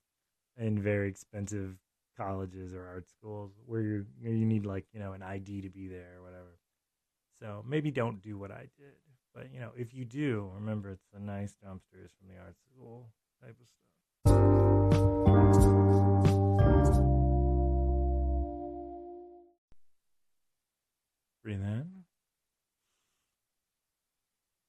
in 0.58 0.78
very 0.78 1.08
expensive 1.08 1.78
colleges 2.18 2.74
or 2.74 2.84
art 2.86 3.08
schools 3.08 3.52
where 3.66 3.80
you 3.80 4.06
you 4.20 4.44
need 4.44 4.66
like 4.66 4.84
you 4.92 5.00
know 5.00 5.12
an 5.12 5.22
ID 5.22 5.62
to 5.62 5.70
be 5.70 5.88
there 5.88 6.16
or 6.18 6.22
whatever. 6.22 6.58
So 7.40 7.64
maybe 7.66 7.90
don't 7.90 8.20
do 8.20 8.36
what 8.36 8.50
I 8.50 8.66
did. 8.76 8.96
But 9.34 9.52
you 9.52 9.60
know, 9.60 9.70
if 9.76 9.94
you 9.94 10.04
do, 10.04 10.50
remember 10.54 10.90
it's 10.90 11.06
the 11.12 11.20
nice 11.20 11.54
dumpsters 11.64 12.10
from 12.18 12.28
the 12.28 12.38
art 12.42 12.56
school 12.58 13.08
type 13.40 13.56
of 13.60 13.66
stuff. 13.68 13.78
Breathe 21.42 21.62
in. 21.62 21.88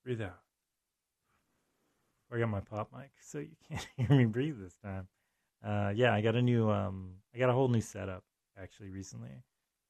Breathe 0.05 0.21
out. 0.21 0.39
I 2.31 2.37
got 2.37 2.49
my 2.49 2.59
pop 2.59 2.91
mic, 2.95 3.09
so 3.21 3.39
you 3.39 3.55
can't 3.67 3.87
hear 3.97 4.15
me 4.15 4.25
breathe 4.25 4.57
this 4.61 4.75
time. 4.83 5.07
Uh, 5.65 5.91
yeah, 5.93 6.13
I 6.13 6.21
got 6.21 6.35
a 6.35 6.41
new, 6.41 6.69
um, 6.69 7.15
I 7.33 7.37
got 7.37 7.49
a 7.49 7.53
whole 7.53 7.67
new 7.67 7.81
setup 7.81 8.23
actually 8.61 8.89
recently. 8.89 9.43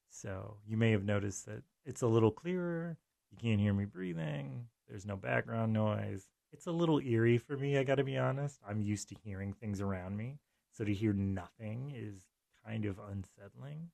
So 0.10 0.58
you 0.66 0.78
may 0.78 0.92
have 0.92 1.04
noticed 1.04 1.46
that 1.46 1.64
it's 1.86 2.02
a 2.02 2.08
little 2.08 2.32
clearer. 2.32 2.98
You 3.32 3.38
can't 3.38 3.62
hear 3.62 3.74
me 3.74 3.86
breathing. 3.86 4.66
There's 4.88 5.06
no 5.06 5.16
background 5.16 5.74
noise. 5.74 6.28
It's 6.52 6.66
a 6.66 6.72
little 6.72 7.00
eerie 7.00 7.38
for 7.38 7.56
me, 7.56 7.78
I 7.78 7.84
gotta 7.84 8.04
be 8.04 8.18
honest. 8.18 8.60
I'm 8.68 8.82
used 8.82 9.10
to 9.10 9.16
hearing 9.24 9.54
things 9.54 9.82
around 9.82 10.18
me. 10.18 10.40
So 10.72 10.84
to 10.84 10.94
hear 10.94 11.14
nothing 11.14 11.94
is 11.96 12.24
kind 12.66 12.86
of 12.86 12.98
unsettling. 12.98 13.90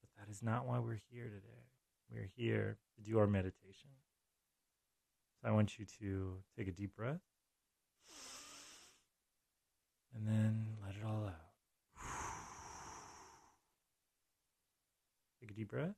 But 0.00 0.10
that 0.18 0.30
is 0.30 0.42
not 0.42 0.66
why 0.66 0.80
we're 0.80 1.00
here 1.10 1.24
today. 1.24 1.62
We're 2.10 2.30
here 2.36 2.78
to 2.96 3.02
do 3.02 3.18
our 3.18 3.28
meditation. 3.28 3.90
So 5.40 5.48
I 5.48 5.52
want 5.52 5.78
you 5.78 5.86
to 6.00 6.34
take 6.56 6.66
a 6.66 6.72
deep 6.72 6.96
breath 6.96 7.20
and 10.14 10.26
then 10.26 10.66
let 10.84 10.96
it 10.96 11.04
all 11.06 11.26
out. 11.26 11.52
Take 15.40 15.50
a 15.50 15.54
deep 15.54 15.70
breath. 15.70 15.94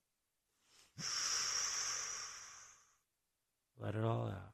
Let 3.81 3.95
it 3.95 4.05
all 4.05 4.29
out. 4.29 4.53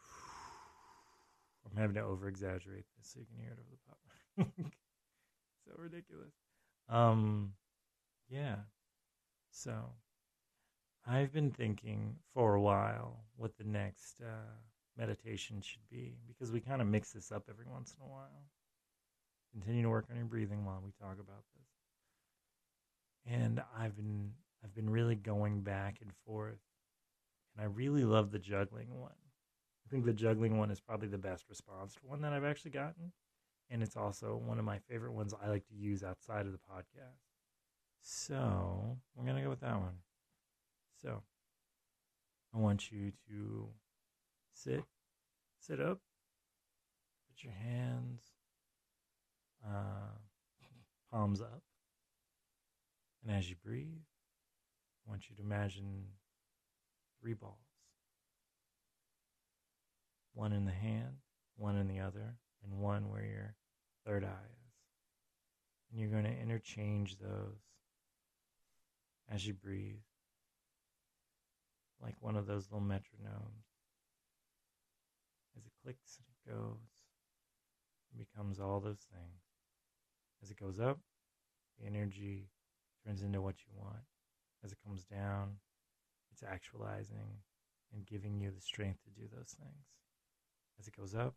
I'm 1.70 1.76
having 1.76 1.94
to 1.94 2.02
over 2.02 2.26
exaggerate 2.28 2.84
this 2.96 3.12
so 3.12 3.20
you 3.20 3.26
can 3.26 3.38
hear 3.40 3.52
it 3.52 3.58
over 3.58 3.70
the 3.70 3.78
pop. 3.86 3.98
so 5.66 5.72
ridiculous. 5.76 6.34
Um, 6.88 7.52
yeah. 8.28 8.56
So 9.50 9.92
I've 11.06 11.32
been 11.32 11.50
thinking 11.50 12.16
for 12.34 12.54
a 12.54 12.60
while 12.60 13.24
what 13.36 13.56
the 13.56 13.64
next 13.64 14.20
uh, 14.20 14.52
meditation 14.96 15.62
should 15.62 15.88
be 15.90 16.18
because 16.26 16.52
we 16.52 16.60
kind 16.60 16.82
of 16.82 16.88
mix 16.88 17.12
this 17.12 17.32
up 17.32 17.48
every 17.48 17.66
once 17.66 17.94
in 17.98 18.04
a 18.04 18.08
while. 18.08 18.44
Continue 19.52 19.82
to 19.82 19.88
work 19.88 20.06
on 20.10 20.16
your 20.16 20.26
breathing 20.26 20.64
while 20.64 20.80
we 20.84 20.90
talk 21.00 21.18
about 21.18 21.44
this. 21.54 23.34
And 23.34 23.62
I've 23.76 23.96
been 23.96 24.32
I've 24.62 24.74
been 24.74 24.90
really 24.90 25.14
going 25.14 25.60
back 25.60 25.98
and 26.00 26.10
forth 26.26 26.58
and 27.54 27.64
I 27.64 27.68
really 27.68 28.04
love 28.04 28.30
the 28.30 28.38
juggling 28.38 29.00
one. 29.00 29.12
I 29.84 29.90
think 29.90 30.04
the 30.04 30.12
juggling 30.12 30.58
one 30.58 30.70
is 30.70 30.80
probably 30.80 31.08
the 31.08 31.18
best 31.18 31.44
response 31.48 31.94
to 31.94 32.00
one 32.04 32.20
that 32.20 32.32
I've 32.32 32.44
actually 32.44 32.72
gotten. 32.72 33.12
And 33.70 33.82
it's 33.82 33.96
also 33.96 34.36
one 34.36 34.58
of 34.58 34.64
my 34.64 34.78
favorite 34.88 35.12
ones 35.12 35.34
I 35.42 35.48
like 35.48 35.66
to 35.68 35.74
use 35.74 36.02
outside 36.02 36.46
of 36.46 36.52
the 36.52 36.58
podcast. 36.58 37.18
So 38.00 38.96
we're 39.14 39.24
to 39.26 39.42
go 39.42 39.50
with 39.50 39.60
that 39.60 39.78
one. 39.78 39.98
So 41.02 41.22
I 42.54 42.58
want 42.58 42.90
you 42.90 43.12
to 43.28 43.68
sit, 44.52 44.84
sit 45.58 45.80
up, 45.80 45.98
put 47.28 47.44
your 47.44 47.52
hands, 47.52 48.22
uh, 49.66 50.16
palms 51.10 51.40
up. 51.40 51.62
And 53.24 53.36
as 53.36 53.48
you 53.48 53.56
breathe, 53.64 53.86
I 55.06 55.10
want 55.10 55.28
you 55.28 55.36
to 55.36 55.42
imagine 55.42 56.04
three 57.20 57.34
balls 57.34 57.56
one 60.34 60.52
in 60.52 60.64
the 60.64 60.70
hand, 60.70 61.16
one 61.56 61.76
in 61.76 61.88
the 61.88 61.98
other, 61.98 62.36
and 62.62 62.80
one 62.80 63.10
where 63.10 63.24
your 63.24 63.54
third 64.06 64.22
eye 64.22 64.28
is. 64.28 65.90
And 65.90 66.00
you're 66.00 66.10
going 66.10 66.32
to 66.32 66.40
interchange 66.40 67.16
those 67.18 67.58
as 69.28 69.44
you 69.46 69.54
breathe, 69.54 69.98
like 72.00 72.14
one 72.20 72.36
of 72.36 72.46
those 72.46 72.68
little 72.70 72.86
metronomes. 72.86 73.66
As 75.56 75.64
it 75.64 75.72
clicks 75.82 76.18
and 76.18 76.26
it 76.28 76.56
goes, 76.56 76.76
it 78.14 78.28
becomes 78.30 78.60
all 78.60 78.78
those 78.78 79.04
things. 79.12 79.47
As 80.42 80.50
it 80.50 80.60
goes 80.60 80.80
up, 80.80 80.98
the 81.80 81.86
energy 81.86 82.48
turns 83.04 83.22
into 83.22 83.40
what 83.40 83.56
you 83.60 83.80
want. 83.80 84.04
As 84.64 84.72
it 84.72 84.78
comes 84.84 85.04
down, 85.04 85.56
it's 86.32 86.42
actualizing 86.42 87.42
and 87.92 88.06
giving 88.06 88.38
you 88.38 88.50
the 88.50 88.60
strength 88.60 89.00
to 89.04 89.10
do 89.10 89.28
those 89.28 89.54
things 89.58 89.86
as 90.78 90.86
it 90.86 90.96
goes 90.96 91.14
up, 91.14 91.34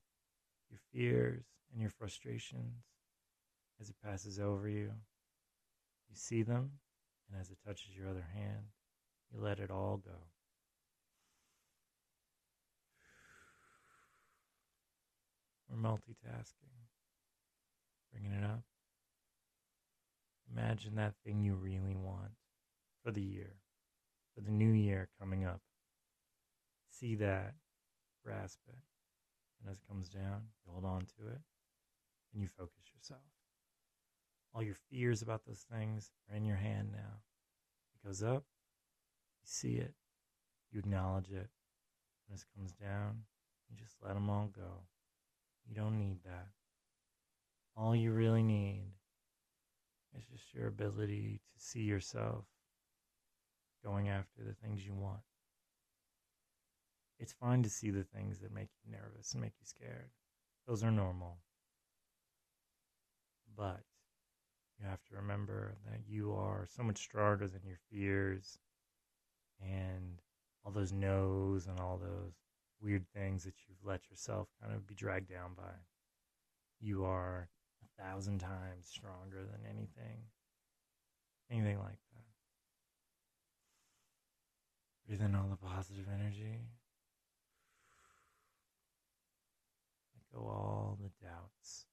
your 0.70 0.80
fears 0.92 1.44
and 1.72 1.82
your 1.82 1.90
frustrations, 1.90 2.84
as 3.80 3.90
it 3.90 3.96
passes 4.04 4.40
over 4.40 4.68
you. 4.68 4.92
You 6.10 6.16
see 6.16 6.44
them, 6.44 6.72
and 7.30 7.40
as 7.40 7.50
it 7.50 7.58
touches 7.66 7.96
your 7.98 8.10
other 8.10 8.28
hand, 8.34 8.66
you 9.34 9.42
let 9.42 9.60
it 9.60 9.72
all 9.72 9.98
go. 9.98 10.12
We're 15.70 15.78
multitasking, 15.78 16.76
bringing 18.12 18.34
it 18.34 18.44
up. 18.44 18.64
Imagine 20.56 20.96
that 20.96 21.14
thing 21.26 21.42
you 21.42 21.56
really 21.56 21.96
want 21.96 22.32
for 23.04 23.12
the 23.12 23.22
year, 23.22 23.56
for 24.36 24.42
the 24.42 24.52
new 24.52 24.72
year 24.72 25.10
coming 25.20 25.46
up. 25.46 25.62
See 26.90 27.16
that, 27.16 27.56
grasp 28.24 28.60
it. 28.68 28.76
And 29.62 29.72
as 29.72 29.78
it 29.78 29.88
comes 29.88 30.10
down, 30.10 30.44
you 30.66 30.72
hold 30.72 30.86
on 30.86 31.02
to 31.02 31.28
it 31.32 31.42
and 32.34 32.42
you 32.42 32.48
focus 32.48 32.84
yourself. 32.96 33.22
All 34.54 34.64
your 34.64 34.76
fears 34.90 35.22
about 35.22 35.46
those 35.46 35.66
things 35.72 36.12
are 36.30 36.36
in 36.36 36.46
your 36.46 36.58
hand 36.58 36.90
now. 36.92 37.22
It 37.96 38.08
goes 38.08 38.22
up, 38.22 38.44
you 39.42 39.46
see 39.46 39.76
it, 39.76 39.94
you 40.72 40.80
acknowledge 40.80 41.30
it. 41.30 41.50
And 42.28 42.34
as 42.34 42.42
it 42.42 42.58
comes 42.58 42.74
down, 42.74 43.24
you 43.70 43.78
just 43.78 43.96
let 44.04 44.16
them 44.16 44.30
all 44.30 44.50
go. 44.54 44.84
You 45.68 45.76
don't 45.76 45.98
need 45.98 46.18
that. 46.26 46.48
All 47.78 47.96
you 47.96 48.12
really 48.12 48.44
need 48.44 48.92
is 50.18 50.26
just 50.26 50.54
your 50.54 50.68
ability 50.68 51.42
to 51.54 51.64
see 51.64 51.82
yourself 51.82 52.46
going 53.84 54.10
after 54.10 54.44
the 54.44 54.54
things 54.54 54.86
you 54.86 54.94
want. 54.94 55.22
It's 57.20 57.34
fine 57.34 57.62
to 57.64 57.70
see 57.70 57.92
the 57.92 58.04
things 58.04 58.40
that 58.40 58.54
make 58.54 58.70
you 58.84 58.92
nervous 58.92 59.34
and 59.34 59.42
make 59.42 59.54
you 59.60 59.66
scared. 59.66 60.10
Those 60.68 60.84
are 60.84 60.92
normal. 60.92 61.38
But 63.56 63.82
you 64.80 64.88
have 64.90 65.04
to 65.10 65.16
remember 65.16 65.76
that 65.90 66.02
you 66.08 66.34
are 66.34 66.68
so 66.68 66.84
much 66.84 66.98
stronger 66.98 67.48
than 67.48 67.62
your 67.66 67.80
fears 67.92 68.58
and 69.62 70.20
all 70.66 70.72
those 70.72 70.92
no's 70.92 71.68
and 71.68 71.80
all 71.80 71.98
those 71.98 72.34
weird 72.82 73.06
things 73.14 73.44
that 73.44 73.54
you've 73.68 73.86
let 73.86 74.10
yourself 74.10 74.48
kind 74.62 74.74
of 74.74 74.88
be 74.88 74.96
dragged 74.96 75.30
down 75.30 75.52
by. 75.56 75.74
You 76.80 77.06
are 77.06 77.50
thousand 78.00 78.40
times 78.40 78.88
stronger 78.88 79.44
than 79.44 79.62
anything, 79.70 80.24
anything 81.50 81.80
like 81.80 82.00
that. 82.14 82.26
Breathe 85.08 85.22
in 85.22 85.36
all 85.36 85.48
the 85.50 85.58
positive 85.58 86.06
energy. 86.14 86.60
Let 90.16 90.40
go 90.42 90.48
all 90.48 90.98
the 91.02 91.12
doubts 91.26 91.86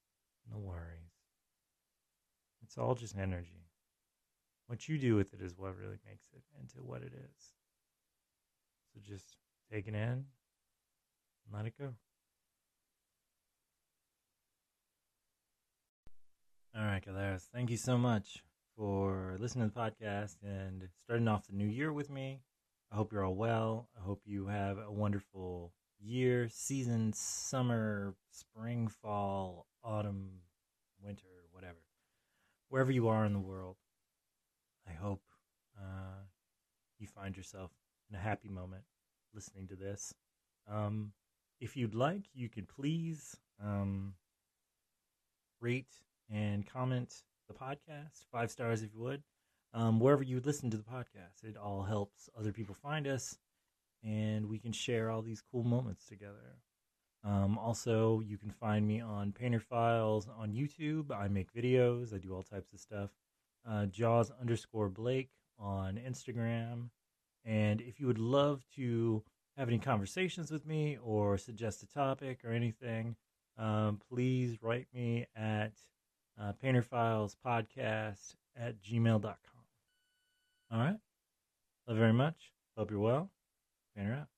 and 0.44 0.54
the 0.54 0.64
worries. 0.64 1.08
It's 2.62 2.78
all 2.78 2.94
just 2.94 3.16
energy. 3.16 3.66
What 4.66 4.88
you 4.88 4.98
do 4.98 5.16
with 5.16 5.32
it 5.32 5.40
is 5.40 5.56
what 5.56 5.76
really 5.78 5.98
makes 6.06 6.28
it 6.34 6.42
into 6.60 6.86
what 6.86 7.02
it 7.02 7.12
is. 7.14 7.54
So 8.92 9.00
just 9.02 9.36
take 9.72 9.88
it 9.88 9.94
in 9.94 10.00
and 10.02 10.24
let 11.52 11.66
it 11.66 11.74
go. 11.78 11.94
All 16.78 16.84
right, 16.84 17.04
Galeras, 17.04 17.48
thank 17.52 17.70
you 17.70 17.76
so 17.76 17.98
much 17.98 18.44
for 18.76 19.36
listening 19.40 19.68
to 19.68 19.74
the 19.74 19.80
podcast 19.80 20.36
and 20.44 20.88
starting 21.02 21.26
off 21.26 21.44
the 21.48 21.52
new 21.52 21.66
year 21.66 21.92
with 21.92 22.08
me. 22.08 22.40
I 22.92 22.94
hope 22.94 23.12
you're 23.12 23.24
all 23.24 23.34
well. 23.34 23.88
I 23.98 24.00
hope 24.00 24.22
you 24.24 24.46
have 24.46 24.78
a 24.78 24.92
wonderful 24.92 25.72
year, 25.98 26.48
season, 26.48 27.12
summer, 27.12 28.14
spring, 28.30 28.86
fall, 28.86 29.66
autumn, 29.82 30.30
winter, 31.02 31.48
whatever. 31.50 31.82
Wherever 32.68 32.92
you 32.92 33.08
are 33.08 33.24
in 33.24 33.32
the 33.32 33.40
world, 33.40 33.76
I 34.88 34.92
hope 34.92 35.22
uh, 35.76 36.22
you 37.00 37.08
find 37.08 37.36
yourself 37.36 37.72
in 38.08 38.14
a 38.14 38.20
happy 38.20 38.48
moment 38.48 38.84
listening 39.34 39.66
to 39.66 39.74
this. 39.74 40.14
Um, 40.70 41.10
if 41.60 41.76
you'd 41.76 41.96
like, 41.96 42.26
you 42.34 42.48
could 42.48 42.68
please 42.68 43.36
um, 43.60 44.14
rate 45.60 45.92
and 46.30 46.66
comment 46.66 47.22
the 47.48 47.54
podcast, 47.54 48.24
five 48.30 48.50
stars 48.50 48.82
if 48.82 48.92
you 48.92 49.00
would, 49.00 49.22
um, 49.74 49.98
wherever 50.00 50.22
you 50.22 50.40
listen 50.44 50.70
to 50.70 50.76
the 50.76 50.82
podcast. 50.82 51.44
It 51.44 51.56
all 51.56 51.82
helps 51.82 52.28
other 52.38 52.52
people 52.52 52.74
find 52.74 53.06
us 53.06 53.36
and 54.04 54.46
we 54.46 54.58
can 54.58 54.72
share 54.72 55.10
all 55.10 55.22
these 55.22 55.42
cool 55.50 55.64
moments 55.64 56.06
together. 56.06 56.58
Um, 57.24 57.58
also, 57.58 58.20
you 58.20 58.38
can 58.38 58.50
find 58.50 58.86
me 58.86 59.00
on 59.00 59.32
Painter 59.32 59.60
Files 59.60 60.28
on 60.38 60.52
YouTube. 60.52 61.10
I 61.10 61.28
make 61.28 61.52
videos. 61.52 62.14
I 62.14 62.18
do 62.18 62.34
all 62.34 62.42
types 62.42 62.72
of 62.72 62.80
stuff. 62.80 63.10
Uh, 63.68 63.86
Jaws 63.86 64.30
underscore 64.40 64.88
Blake 64.88 65.30
on 65.58 65.96
Instagram. 65.96 66.90
And 67.44 67.80
if 67.80 67.98
you 67.98 68.06
would 68.06 68.18
love 68.18 68.62
to 68.76 69.22
have 69.56 69.68
any 69.68 69.78
conversations 69.78 70.50
with 70.50 70.64
me 70.64 70.98
or 71.02 71.36
suggest 71.38 71.82
a 71.82 71.86
topic 71.86 72.44
or 72.44 72.52
anything, 72.52 73.16
um, 73.56 74.00
please 74.08 74.62
write 74.62 74.86
me 74.94 75.26
at 75.34 75.72
uh, 76.40 76.52
painterfilespodcast 76.62 78.34
at 78.56 78.80
gmail.com. 78.82 79.34
All 80.70 80.78
right. 80.78 80.96
Love 81.86 81.96
you 81.96 82.00
very 82.00 82.12
much. 82.12 82.52
Hope 82.76 82.90
you're 82.90 83.00
well. 83.00 83.30
Painter 83.96 84.14
out. 84.20 84.37